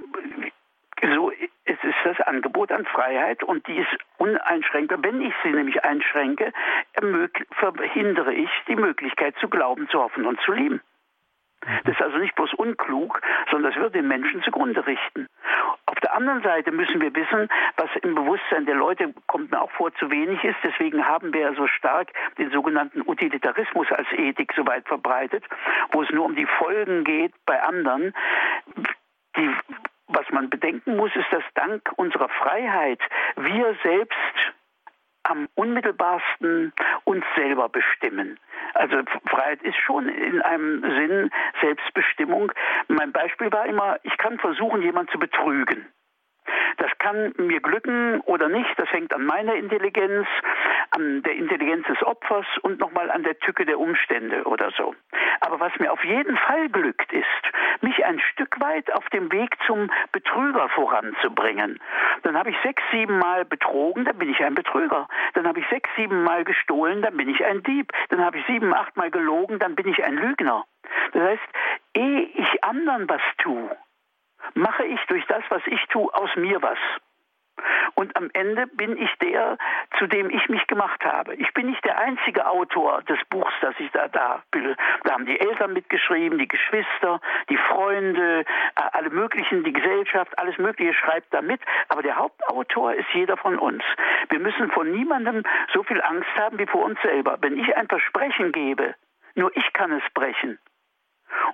[1.15, 1.33] so,
[1.65, 4.99] es ist das Angebot an Freiheit und die ist uneinschränkbar.
[5.03, 6.53] Wenn ich sie nämlich einschränke,
[7.53, 10.81] verhindere ich die Möglichkeit zu glauben, zu hoffen und zu lieben.
[11.85, 15.27] Das ist also nicht bloß unklug, sondern das wird den Menschen zugrunde richten.
[15.87, 19.71] Auf der anderen Seite müssen wir wissen, was im Bewusstsein der Leute, kommt mir auch
[19.73, 20.57] vor, zu wenig ist.
[20.63, 25.45] Deswegen haben wir so stark den sogenannten Utilitarismus als Ethik so weit verbreitet,
[25.93, 28.15] wo es nur um die Folgen geht bei anderen.
[29.37, 29.51] Die,
[30.09, 33.01] was man bedenken muss, ist, dass dank unserer Freiheit
[33.37, 34.17] wir selbst
[35.25, 36.73] am unmittelbarsten
[37.05, 38.39] uns selber bestimmen.
[38.75, 38.97] Also
[39.29, 42.53] Freiheit ist schon in einem Sinn Selbstbestimmung.
[42.89, 45.87] Mein Beispiel war immer, ich kann versuchen, jemanden zu betrügen.
[46.79, 50.27] Das kann mir glücken oder nicht, das hängt an meiner Intelligenz,
[50.91, 54.95] an der Intelligenz des Opfers und nochmal an der Tücke der Umstände oder so.
[55.41, 59.57] Aber was mir auf jeden Fall glückt, ist, mich ein Stück weit auf dem Weg
[59.67, 61.81] zum Betrüger voranzubringen.
[62.23, 65.09] Dann habe ich sechs, sieben Mal betrogen, dann bin ich ein Betrüger.
[65.35, 67.93] Dann habe ich sechs, sieben Mal gestohlen, dann bin ich ein Dieb.
[68.09, 70.65] Dann habe ich sieben, acht Mal gelogen, dann bin ich ein Lügner.
[71.13, 71.49] Das heißt,
[71.95, 73.77] ehe ich anderen was tue,
[74.55, 76.79] mache ich durch das, was ich tue, aus mir was.
[77.95, 79.59] Und am Ende bin ich der,
[79.99, 81.35] zu dem ich mich gemacht habe.
[81.35, 84.75] Ich bin nicht der einzige Autor des Buchs, das ich da da bin.
[85.05, 88.45] Da haben die Eltern mitgeschrieben, die Geschwister, die Freunde, äh,
[88.93, 91.61] alle möglichen, die Gesellschaft, alles Mögliche schreibt da mit.
[91.89, 93.83] Aber der Hauptautor ist jeder von uns.
[94.29, 97.39] Wir müssen vor niemandem so viel Angst haben wie vor uns selber.
[97.41, 98.95] Wenn ich ein Versprechen gebe,
[99.35, 100.59] nur ich kann es brechen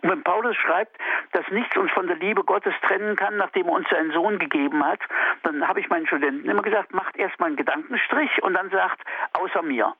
[0.03, 0.97] Und wenn Paulus schreibt,
[1.33, 4.85] dass nichts uns von der Liebe Gottes trennen kann, nachdem er uns seinen Sohn gegeben
[4.85, 5.01] hat,
[5.43, 9.01] dann habe ich meinen Studenten immer gesagt, macht erstmal einen Gedankenstrich und dann sagt,
[9.33, 9.95] außer mir.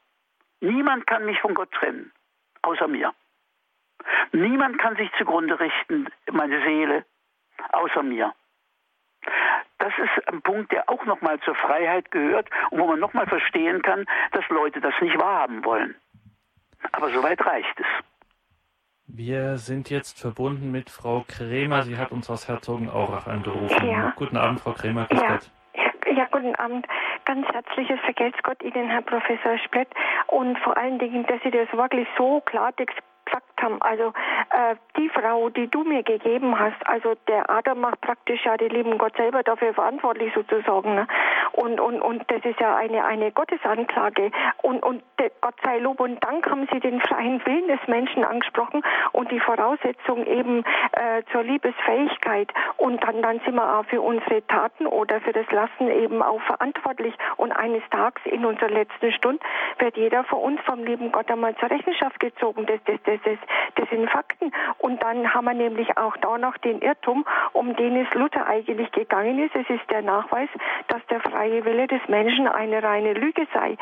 [0.61, 2.13] Niemand kann mich von Gott trennen,
[2.63, 3.13] außer mir.
[4.33, 7.05] Niemand kann sich zugrunde richten, meine Seele,
[7.73, 8.35] außer mir.
[9.79, 13.83] Das ist ein Punkt, der auch nochmal zur Freiheit gehört und wo man nochmal verstehen
[13.83, 15.95] kann, dass Leute das nicht wahrhaben wollen.
[16.93, 17.87] Aber soweit reicht es.
[19.09, 21.83] Wir sind jetzt verbunden mit Frau Kremer.
[21.83, 23.89] Sie hat uns aus Herzogenaurach angerufen.
[23.89, 24.13] Ja.
[24.17, 25.07] Guten Abend, Frau Kremer.
[25.07, 25.29] Grüß ja.
[25.29, 25.51] Gott.
[26.17, 26.87] Ja, guten Abend.
[27.25, 29.89] Ganz herzliches Vergelt's Gott Ihnen, Herr Professor Splett.
[30.29, 32.97] Und vor allen Dingen, dass Sie das wirklich so klartext
[33.27, 34.13] gesagt haben, also
[34.51, 38.71] äh, die Frau, die du mir gegeben hast, also der Adam macht praktisch ja den
[38.71, 40.95] lieben Gott selber dafür verantwortlich sozusagen.
[40.95, 41.07] Ne?
[41.53, 44.31] Und, und, und das ist ja eine, eine Gottesanklage.
[44.63, 45.03] Und, und
[45.41, 49.41] Gott sei Lob und Dank haben sie den freien Willen des Menschen angesprochen und die
[49.41, 52.53] Voraussetzung eben äh, zur Liebesfähigkeit.
[52.77, 56.41] Und dann, dann sind wir auch für unsere Taten oder für das Lassen eben auch
[56.43, 57.15] verantwortlich.
[57.37, 59.41] Und eines Tages in unserer letzten Stunde
[59.79, 62.67] wird jeder von uns vom lieben Gott einmal zur Rechenschaft gezogen.
[62.67, 63.39] Das, das, das, das,
[63.75, 64.53] das sind Fakten.
[64.79, 68.91] Und dann haben wir nämlich auch da noch den Irrtum, um den es Luther eigentlich
[68.93, 69.55] gegangen ist.
[69.55, 70.49] Es ist der Nachweis,
[70.89, 73.77] dass der freie Wille des Menschen eine reine Lüge sei.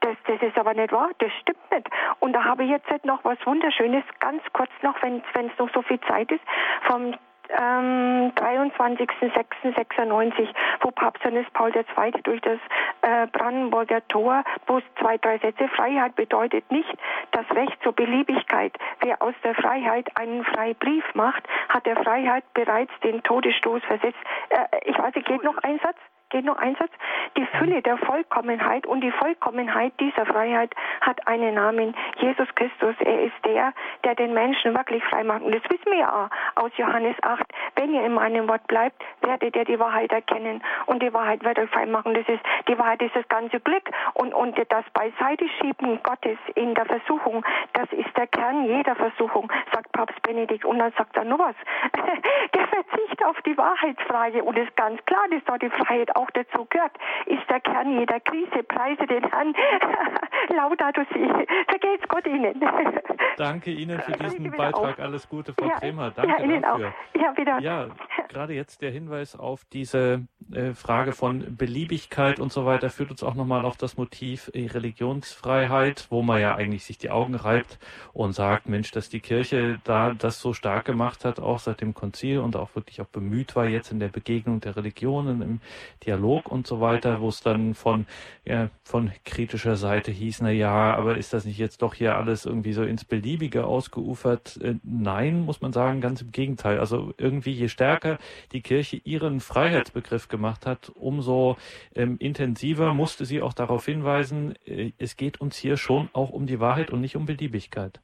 [0.00, 1.88] Das, das ist aber nicht wahr, das stimmt nicht.
[2.18, 5.82] Und da habe ich jetzt noch was Wunderschönes, ganz kurz noch, wenn es noch so
[5.82, 6.42] viel Zeit ist,
[6.88, 7.14] vom
[7.58, 10.48] ähm, 23.06.96,
[10.80, 12.12] wo Papst Johannes Paul II.
[12.22, 12.58] durch das
[13.02, 16.90] äh, Brandenburger Tor, wo es zwei, drei Sätze, Freiheit bedeutet nicht
[17.32, 18.74] das Recht zur Beliebigkeit.
[19.00, 24.18] Wer aus der Freiheit einen Freibrief macht, hat der Freiheit bereits den Todesstoß versetzt.
[24.50, 25.96] Äh, ich weiß, geht noch ein Satz?
[26.32, 26.90] Geht noch ein Satz.
[27.36, 31.94] Die Fülle der Vollkommenheit und die Vollkommenheit dieser Freiheit hat einen Namen.
[32.16, 33.72] Jesus Christus, er ist der,
[34.04, 35.42] der den Menschen wirklich frei macht.
[35.42, 37.42] Und das wissen wir ja auch aus Johannes 8.
[37.76, 40.62] Wenn ihr in meinem Wort bleibt, werdet ihr die Wahrheit erkennen.
[40.86, 42.14] Und die Wahrheit wird euch frei machen.
[42.14, 43.88] Das ist, die Wahrheit ist das ganze Glück.
[44.14, 49.52] Und, und das Beiseite schieben Gottes in der Versuchung, das ist der Kern jeder Versuchung,
[49.72, 50.64] sagt Papst Benedikt.
[50.64, 51.56] Und dann sagt er nur was.
[52.54, 54.42] der Verzicht auf die Wahrheitsfrage.
[54.42, 56.92] Und es ist ganz klar, dass da die Freiheit auch dazu gehört,
[57.26, 58.62] ist der Kern jeder Krise.
[58.62, 59.54] Preise den Herrn.
[60.48, 61.28] Laudato si.
[61.68, 62.60] Vergelt's Gott Ihnen.
[63.36, 64.98] Danke Ihnen für diesen Beitrag.
[64.98, 66.10] Alles Gute, Frau ja, Kremer.
[66.10, 66.88] Danke ja, Ihnen dafür.
[66.88, 67.20] Auch.
[67.20, 67.60] Ja, wieder.
[67.60, 67.88] Ja,
[68.28, 73.22] gerade jetzt der Hinweis auf diese äh, Frage von Beliebigkeit und so weiter führt uns
[73.22, 77.78] auch nochmal auf das Motiv äh, Religionsfreiheit, wo man ja eigentlich sich die Augen reibt
[78.12, 81.94] und sagt, Mensch, dass die Kirche da das so stark gemacht hat, auch seit dem
[81.94, 85.60] Konzil und auch wirklich auch bemüht war jetzt in der Begegnung der Religionen, im
[86.04, 86.11] Dialog
[86.48, 88.06] und so weiter, wo es dann von,
[88.44, 92.46] ja, von kritischer Seite hieß, na ja, aber ist das nicht jetzt doch hier alles
[92.46, 94.58] irgendwie so ins Beliebige ausgeufert?
[94.62, 96.78] Äh, nein, muss man sagen, ganz im Gegenteil.
[96.78, 98.18] Also irgendwie je stärker
[98.52, 101.56] die Kirche ihren Freiheitsbegriff gemacht hat, umso
[101.94, 106.46] ähm, intensiver musste sie auch darauf hinweisen, äh, es geht uns hier schon auch um
[106.46, 108.00] die Wahrheit und nicht um Beliebigkeit.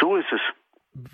[0.00, 0.40] So ist es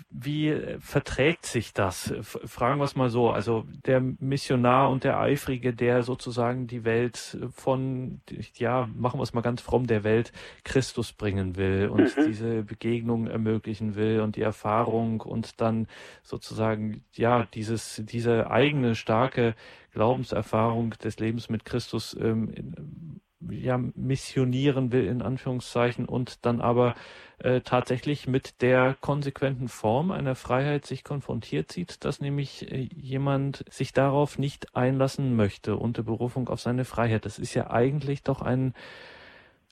[0.09, 2.13] wie verträgt sich das?
[2.21, 3.29] Fragen wir es mal so.
[3.29, 8.21] Also der Missionar und der Eifrige, der sozusagen die Welt von,
[8.55, 10.31] ja, machen wir es mal ganz fromm, der Welt
[10.63, 12.25] Christus bringen will und mhm.
[12.27, 15.87] diese Begegnung ermöglichen will und die Erfahrung und dann
[16.21, 19.55] sozusagen, ja, dieses, diese eigene starke
[19.93, 26.95] Glaubenserfahrung des Lebens mit Christus ähm, ja, missionieren will, in Anführungszeichen, und dann aber
[27.39, 33.65] äh, tatsächlich mit der konsequenten Form einer Freiheit sich konfrontiert sieht, dass nämlich äh, jemand
[33.69, 37.25] sich darauf nicht einlassen möchte unter Berufung auf seine Freiheit.
[37.25, 38.73] Das ist ja eigentlich doch ein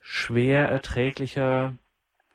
[0.01, 1.75] schwer erträglicher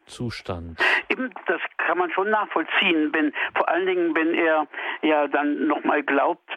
[0.07, 0.80] Zustand.
[1.09, 4.66] Eben, das kann man schon nachvollziehen, wenn vor allen Dingen, wenn er
[5.03, 6.49] ja dann nochmal glaubt,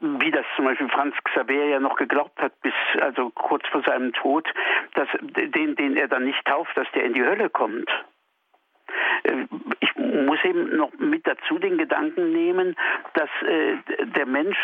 [0.00, 4.12] wie das zum Beispiel Franz Xaver ja noch geglaubt hat, bis also kurz vor seinem
[4.12, 4.48] Tod,
[4.94, 7.90] dass den, den er dann nicht tauft, dass der in die Hölle kommt.
[10.10, 12.76] Muss eben noch mit dazu den Gedanken nehmen,
[13.14, 13.76] dass äh,
[14.16, 14.58] der Mensch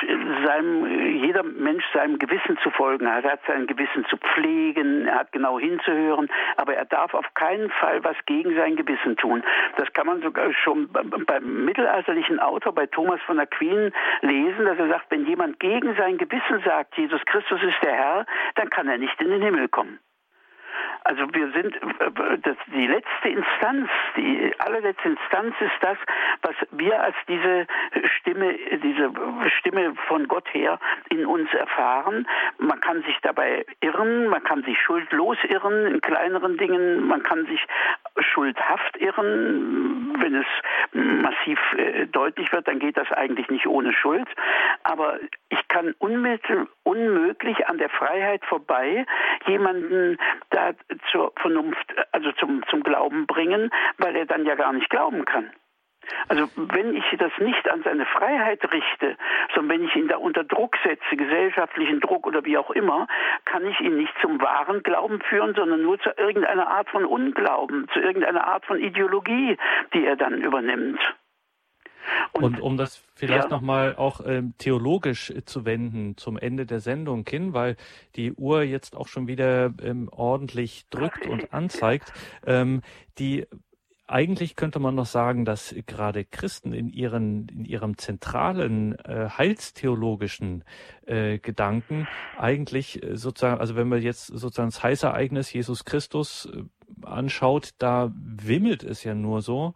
[0.44, 0.86] seinem,
[1.22, 3.24] jeder Mensch seinem Gewissen zu folgen hat.
[3.24, 7.70] Er hat sein Gewissen zu pflegen, er hat genau hinzuhören, aber er darf auf keinen
[7.70, 9.42] Fall was gegen sein Gewissen tun.
[9.76, 13.92] Das kann man sogar schon beim mittelalterlichen Autor, bei Thomas von Aquin,
[14.22, 18.26] lesen, dass er sagt, wenn jemand gegen sein Gewissen sagt, Jesus Christus ist der Herr,
[18.54, 19.98] dann kann er nicht in den Himmel kommen.
[21.08, 21.72] Also wir sind,
[22.42, 25.96] das, die letzte Instanz, die allerletzte Instanz ist das,
[26.42, 27.68] was wir als diese
[28.18, 29.12] Stimme, diese
[29.56, 30.80] Stimme von Gott her
[31.10, 32.26] in uns erfahren.
[32.58, 37.46] Man kann sich dabei irren, man kann sich schuldlos irren in kleineren Dingen, man kann
[37.46, 37.64] sich
[38.18, 40.16] schuldhaft irren.
[40.20, 40.46] Wenn es
[40.92, 44.28] massiv äh, deutlich wird, dann geht das eigentlich nicht ohne Schuld.
[44.82, 49.06] Aber ich kann unmöglich an der Freiheit vorbei
[49.46, 50.18] jemanden
[50.50, 50.72] da
[51.10, 55.50] zur Vernunft, also zum, zum Glauben bringen, weil er dann ja gar nicht glauben kann.
[56.28, 59.16] Also wenn ich das nicht an seine Freiheit richte,
[59.54, 63.06] sondern wenn ich ihn da unter Druck setze, gesellschaftlichen Druck oder wie auch immer,
[63.44, 67.88] kann ich ihn nicht zum wahren Glauben führen, sondern nur zu irgendeiner Art von Unglauben,
[67.92, 69.56] zu irgendeiner Art von Ideologie,
[69.94, 71.00] die er dann übernimmt.
[72.32, 73.50] Und, und, um das vielleicht ja.
[73.50, 77.76] nochmal auch ähm, theologisch zu wenden zum Ende der Sendung hin, weil
[78.14, 82.12] die Uhr jetzt auch schon wieder ähm, ordentlich drückt und anzeigt.
[82.46, 82.82] Ähm,
[83.18, 83.46] die
[84.06, 90.64] eigentlich könnte man noch sagen, dass gerade Christen in ihren in ihrem zentralen äh, heilstheologischen
[91.06, 92.06] äh, Gedanken
[92.38, 96.62] eigentlich äh, sozusagen, also wenn man jetzt sozusagen das heiße Ereignis Jesus Christus äh,
[97.04, 99.74] anschaut, da wimmelt es ja nur so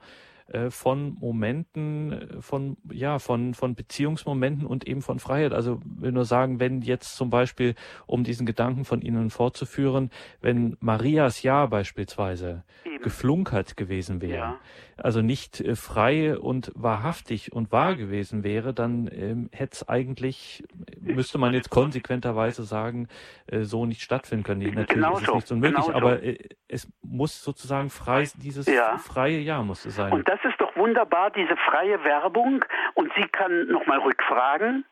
[0.71, 5.53] von Momenten, äh, von, ja, von, von Beziehungsmomenten und eben von Freiheit.
[5.53, 7.75] Also will nur sagen, wenn jetzt zum Beispiel,
[8.07, 13.03] um diesen Gedanken von Ihnen fortzuführen, wenn Marias Ja beispielsweise eben.
[13.03, 14.59] geflunkert gewesen wäre, ja.
[15.03, 20.65] Also nicht äh, frei und wahrhaftig und wahr gewesen wäre, dann ähm, hätte es eigentlich,
[21.01, 23.09] müsste man jetzt konsequenterweise sagen,
[23.47, 24.61] äh, so nicht stattfinden können.
[24.61, 26.39] Natürlich genau ist es nicht unmöglich, genau aber äh,
[26.69, 28.99] es muss sozusagen frei, dieses ja.
[28.99, 30.13] freie Ja muss es sein.
[30.13, 32.65] Und das ist doch wunderbar, diese freie Werbung.
[32.95, 34.85] Und sie kann nochmal rückfragen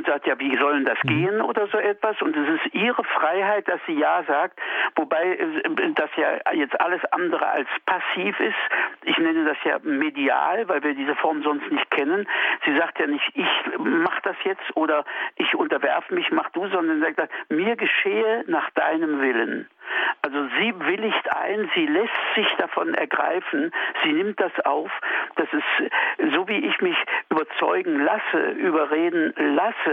[0.00, 1.08] und sagt, ja, wie sollen das mhm.
[1.08, 2.20] gehen oder so etwas.
[2.22, 4.58] Und es ist ihre Freiheit, dass sie ja sagt,
[4.96, 5.38] wobei
[5.94, 8.56] das ja jetzt alles andere als passiv ist.
[9.04, 12.26] Ich nenne das ja medial, weil wir diese Form sonst nicht kennen.
[12.64, 13.48] Sie sagt ja nicht, ich
[13.78, 15.04] mach das jetzt oder
[15.36, 19.68] ich unterwerfe mich, mach du, sondern sagt, mir geschehe nach deinem Willen.
[20.22, 23.72] Also sie willigt ein, sie lässt sich davon ergreifen,
[24.02, 24.90] sie nimmt das auf.
[25.36, 26.96] Das ist so, wie ich mich
[27.30, 29.89] überzeugen lasse, überreden lasse,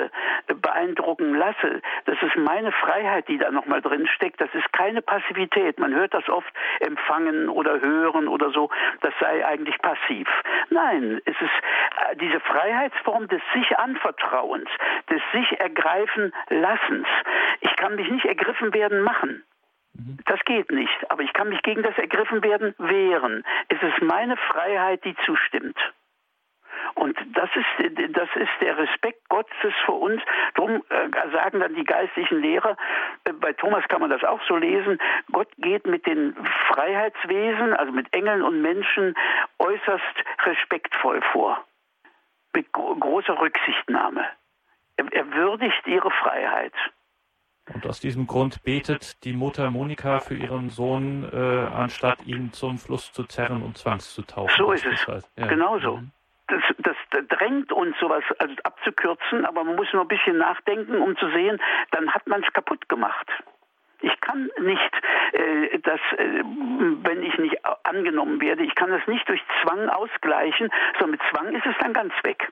[0.61, 1.81] beeindrucken lasse.
[2.05, 4.41] Das ist meine Freiheit, die da nochmal drin steckt.
[4.41, 5.79] Das ist keine Passivität.
[5.79, 8.69] Man hört das oft empfangen oder hören oder so.
[9.01, 10.27] Das sei eigentlich passiv.
[10.69, 11.57] Nein, es ist
[12.11, 14.69] äh, diese Freiheitsform des sich Anvertrauens,
[15.09, 17.07] des sich ergreifen Lassens.
[17.61, 19.43] Ich kann mich nicht ergriffen werden machen.
[20.25, 21.09] Das geht nicht.
[21.09, 23.43] Aber ich kann mich gegen das Ergriffenwerden wehren.
[23.69, 25.77] Es ist meine Freiheit, die zustimmt.
[26.95, 30.21] Und das ist, das ist der Respekt Gottes vor uns.
[30.55, 32.77] Darum äh, sagen dann die geistlichen Lehrer,
[33.25, 34.99] äh, bei Thomas kann man das auch so lesen,
[35.31, 36.35] Gott geht mit den
[36.69, 39.15] Freiheitswesen, also mit Engeln und Menschen,
[39.59, 40.03] äußerst
[40.43, 41.63] respektvoll vor.
[42.53, 44.25] Mit gro großer Rücksichtnahme.
[44.97, 46.73] Er, würdigt ihre Freiheit.
[47.73, 52.77] Und aus diesem Grund betet die Mutter Monika für ihren Sohn, äh, anstatt ihn zum
[52.77, 54.55] Fluss zu zerren und zwangszutauchen.
[54.57, 55.05] So ist es.
[55.35, 55.47] Ja.
[55.47, 55.97] Genau so.
[55.97, 56.11] Mhm.
[56.47, 56.95] Das, das,
[57.27, 61.61] drängt uns, sowas also abzukürzen, aber man muss nur ein bisschen nachdenken, um zu sehen,
[61.91, 63.27] dann hat man es kaputt gemacht.
[64.01, 64.91] Ich kann nicht,
[65.33, 66.43] äh, das, äh,
[67.03, 71.53] wenn ich nicht angenommen werde, ich kann das nicht durch Zwang ausgleichen, sondern mit Zwang
[71.53, 72.51] ist es dann ganz weg.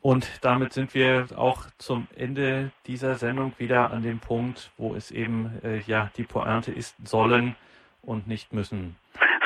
[0.00, 5.10] Und damit sind wir auch zum Ende dieser Sendung wieder an dem Punkt, wo es
[5.10, 7.56] eben äh, ja die Pointe ist, sollen
[8.02, 8.96] und nicht müssen.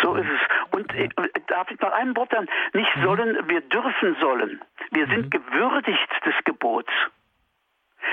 [0.02, 0.49] So ist es.
[1.16, 2.48] Und äh, darf ich noch ein Wort dann?
[2.72, 3.02] Nicht mhm.
[3.02, 4.60] sollen, wir dürfen sollen.
[4.90, 5.10] Wir mhm.
[5.10, 6.92] sind gewürdigt des Gebots.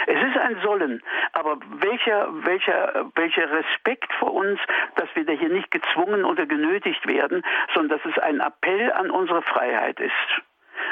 [0.06, 1.02] Es ist ein Sollen,
[1.34, 4.60] aber welcher, welcher, welcher Respekt vor uns,
[4.96, 7.44] dass wir da hier nicht gezwungen oder genötigt werden,
[7.74, 10.42] sondern dass es ein Appell an unsere Freiheit ist.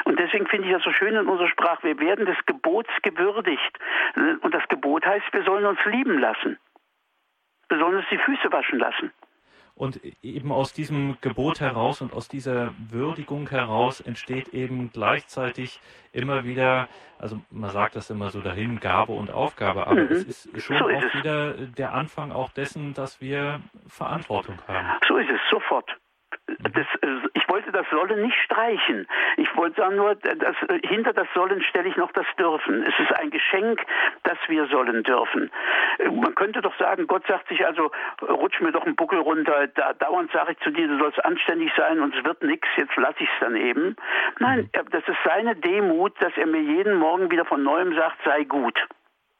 [0.04, 3.78] Und deswegen finde ich das so schön in unserer Sprache, wir werden des Gebots gewürdigt.
[4.40, 6.58] Und das Gebot heißt, wir sollen uns lieben lassen.
[7.68, 9.12] Wir sollen uns die Füße waschen lassen.
[9.76, 15.80] Und eben aus diesem Gebot heraus und aus dieser Würdigung heraus entsteht eben gleichzeitig
[16.12, 20.12] immer wieder, also man sagt das immer so dahin, Gabe und Aufgabe, aber mhm.
[20.12, 21.14] es ist schon so ist auch es.
[21.14, 24.98] wieder der Anfang auch dessen, dass wir Verantwortung haben.
[25.06, 25.94] So ist es, sofort.
[26.46, 29.06] Das, äh, ich wollte das Sollen nicht streichen.
[29.36, 32.82] Ich wollte sagen nur, dass, hinter das Sollen stelle ich noch das Dürfen.
[32.82, 33.80] Es ist ein Geschenk,
[34.22, 35.50] dass wir sollen dürfen.
[35.98, 37.90] Äh, man könnte doch sagen, Gott sagt sich also,
[38.22, 41.72] rutsch mir doch einen Buckel runter, da, dauernd sage ich zu dir, du sollst anständig
[41.76, 43.96] sein und es wird nichts, jetzt lasse ich es dann eben.
[44.38, 44.90] Nein, mhm.
[44.90, 48.78] das ist seine Demut, dass er mir jeden Morgen wieder von neuem sagt, sei gut.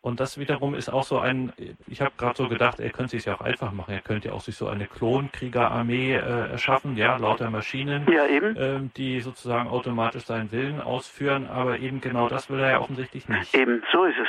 [0.07, 1.53] Und das wiederum ist auch so ein,
[1.89, 3.93] ich habe gerade so gedacht, er könnte es ja auch einfach machen.
[3.93, 8.83] Er könnte ja auch sich so eine Klonkriegerarmee äh, erschaffen, ja, lauter Maschinen, ja, äh,
[8.97, 11.49] die sozusagen automatisch seinen Willen ausführen.
[11.49, 13.53] Aber eben genau das will er ja offensichtlich nicht.
[13.53, 14.29] Eben, so ist es.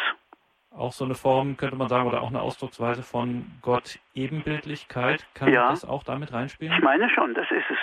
[0.75, 5.27] auch so eine Form, könnte man sagen, oder auch eine Ausdrucksweise von Gott Ebenbildlichkeit.
[5.35, 5.69] Kann ja.
[5.69, 6.73] das auch damit reinspielen?
[6.75, 7.77] Ich meine schon, das ist es.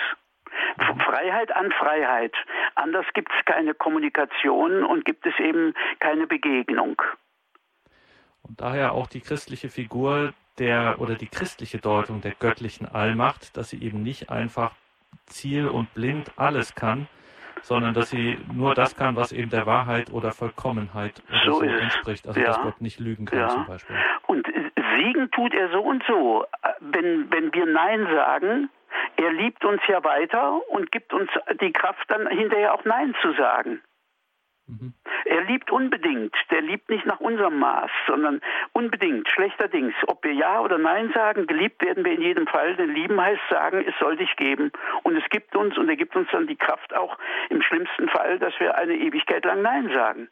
[0.77, 0.99] Mhm.
[0.99, 2.35] Freiheit an Freiheit.
[2.75, 7.01] Anders gibt es keine Kommunikation und gibt es eben keine Begegnung.
[8.47, 13.69] Und daher auch die christliche Figur der oder die christliche Deutung der göttlichen Allmacht, dass
[13.69, 14.73] sie eben nicht einfach
[15.25, 17.07] ziel und blind alles kann,
[17.61, 21.65] sondern dass sie nur das kann, was eben der Wahrheit oder Vollkommenheit oder so, so
[21.65, 22.27] entspricht.
[22.27, 22.47] Also ja.
[22.47, 23.49] dass Gott nicht lügen kann ja.
[23.49, 23.95] zum Beispiel.
[24.27, 24.47] Und
[24.97, 26.45] siegen tut er so und so.
[26.79, 28.69] Wenn, wenn wir Nein sagen,
[29.17, 31.29] er liebt uns ja weiter und gibt uns
[31.59, 33.81] die Kraft dann hinterher auch Nein zu sagen.
[34.67, 34.93] Mhm.
[35.25, 36.35] Er liebt unbedingt.
[36.51, 38.41] Der liebt nicht nach unserem Maß, sondern
[38.73, 39.93] unbedingt, schlechterdings.
[40.07, 42.75] Ob wir Ja oder Nein sagen, geliebt werden wir in jedem Fall.
[42.75, 44.71] Denn lieben heißt sagen, es soll dich geben.
[45.03, 47.17] Und es gibt uns und er gibt uns dann die Kraft auch
[47.49, 50.29] im schlimmsten Fall, dass wir eine Ewigkeit lang Nein sagen.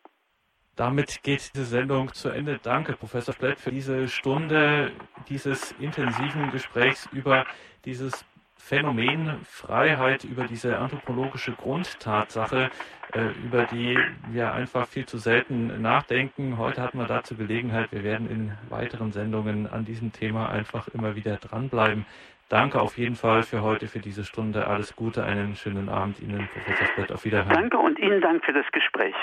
[0.76, 2.60] Damit geht diese Sendung zu Ende.
[2.62, 4.92] Danke, Professor Flett, für diese Stunde
[5.30, 7.46] dieses intensiven Gesprächs über
[7.86, 8.26] dieses
[8.66, 12.72] Phänomen Freiheit, über diese anthropologische Grundtatsache,
[13.14, 13.99] äh, über die
[14.32, 16.57] wir einfach viel zu selten nachdenken.
[16.57, 17.91] Heute hatten wir dazu Gelegenheit.
[17.91, 22.05] Wir werden in weiteren Sendungen an diesem Thema einfach immer wieder dranbleiben.
[22.47, 24.66] Danke auf jeden Fall für heute, für diese Stunde.
[24.66, 27.11] Alles Gute, einen schönen Abend Ihnen, Professor Spett.
[27.11, 27.49] Auf Wiederhören.
[27.53, 29.16] Danke und Ihnen Dank für das Gespräch.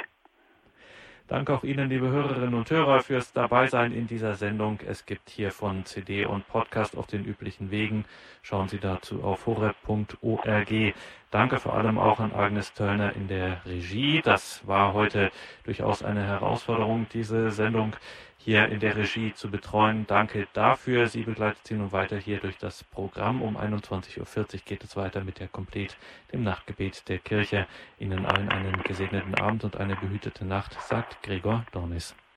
[1.30, 4.80] Danke auch Ihnen, liebe Hörerinnen und Hörer, fürs Dabeisein in dieser Sendung.
[4.84, 8.04] Es gibt hier von CD und Podcast auf den üblichen Wegen.
[8.42, 10.94] Schauen Sie dazu auf horeb.org.
[11.30, 14.22] Danke vor allem auch an Agnes Töllner in der Regie.
[14.24, 15.30] Das war heute
[15.62, 17.94] durchaus eine Herausforderung, diese Sendung
[18.42, 20.06] hier in der Regie zu betreuen.
[20.06, 21.08] Danke dafür.
[21.08, 23.42] Sie begleitet Sie nun weiter hier durch das Programm.
[23.42, 25.96] Um 21.40 Uhr geht es weiter mit der Komplett,
[26.32, 27.66] dem Nachtgebet der Kirche.
[27.98, 32.14] Ihnen allen einen gesegneten Abend und eine behütete Nacht, sagt Gregor Dornis.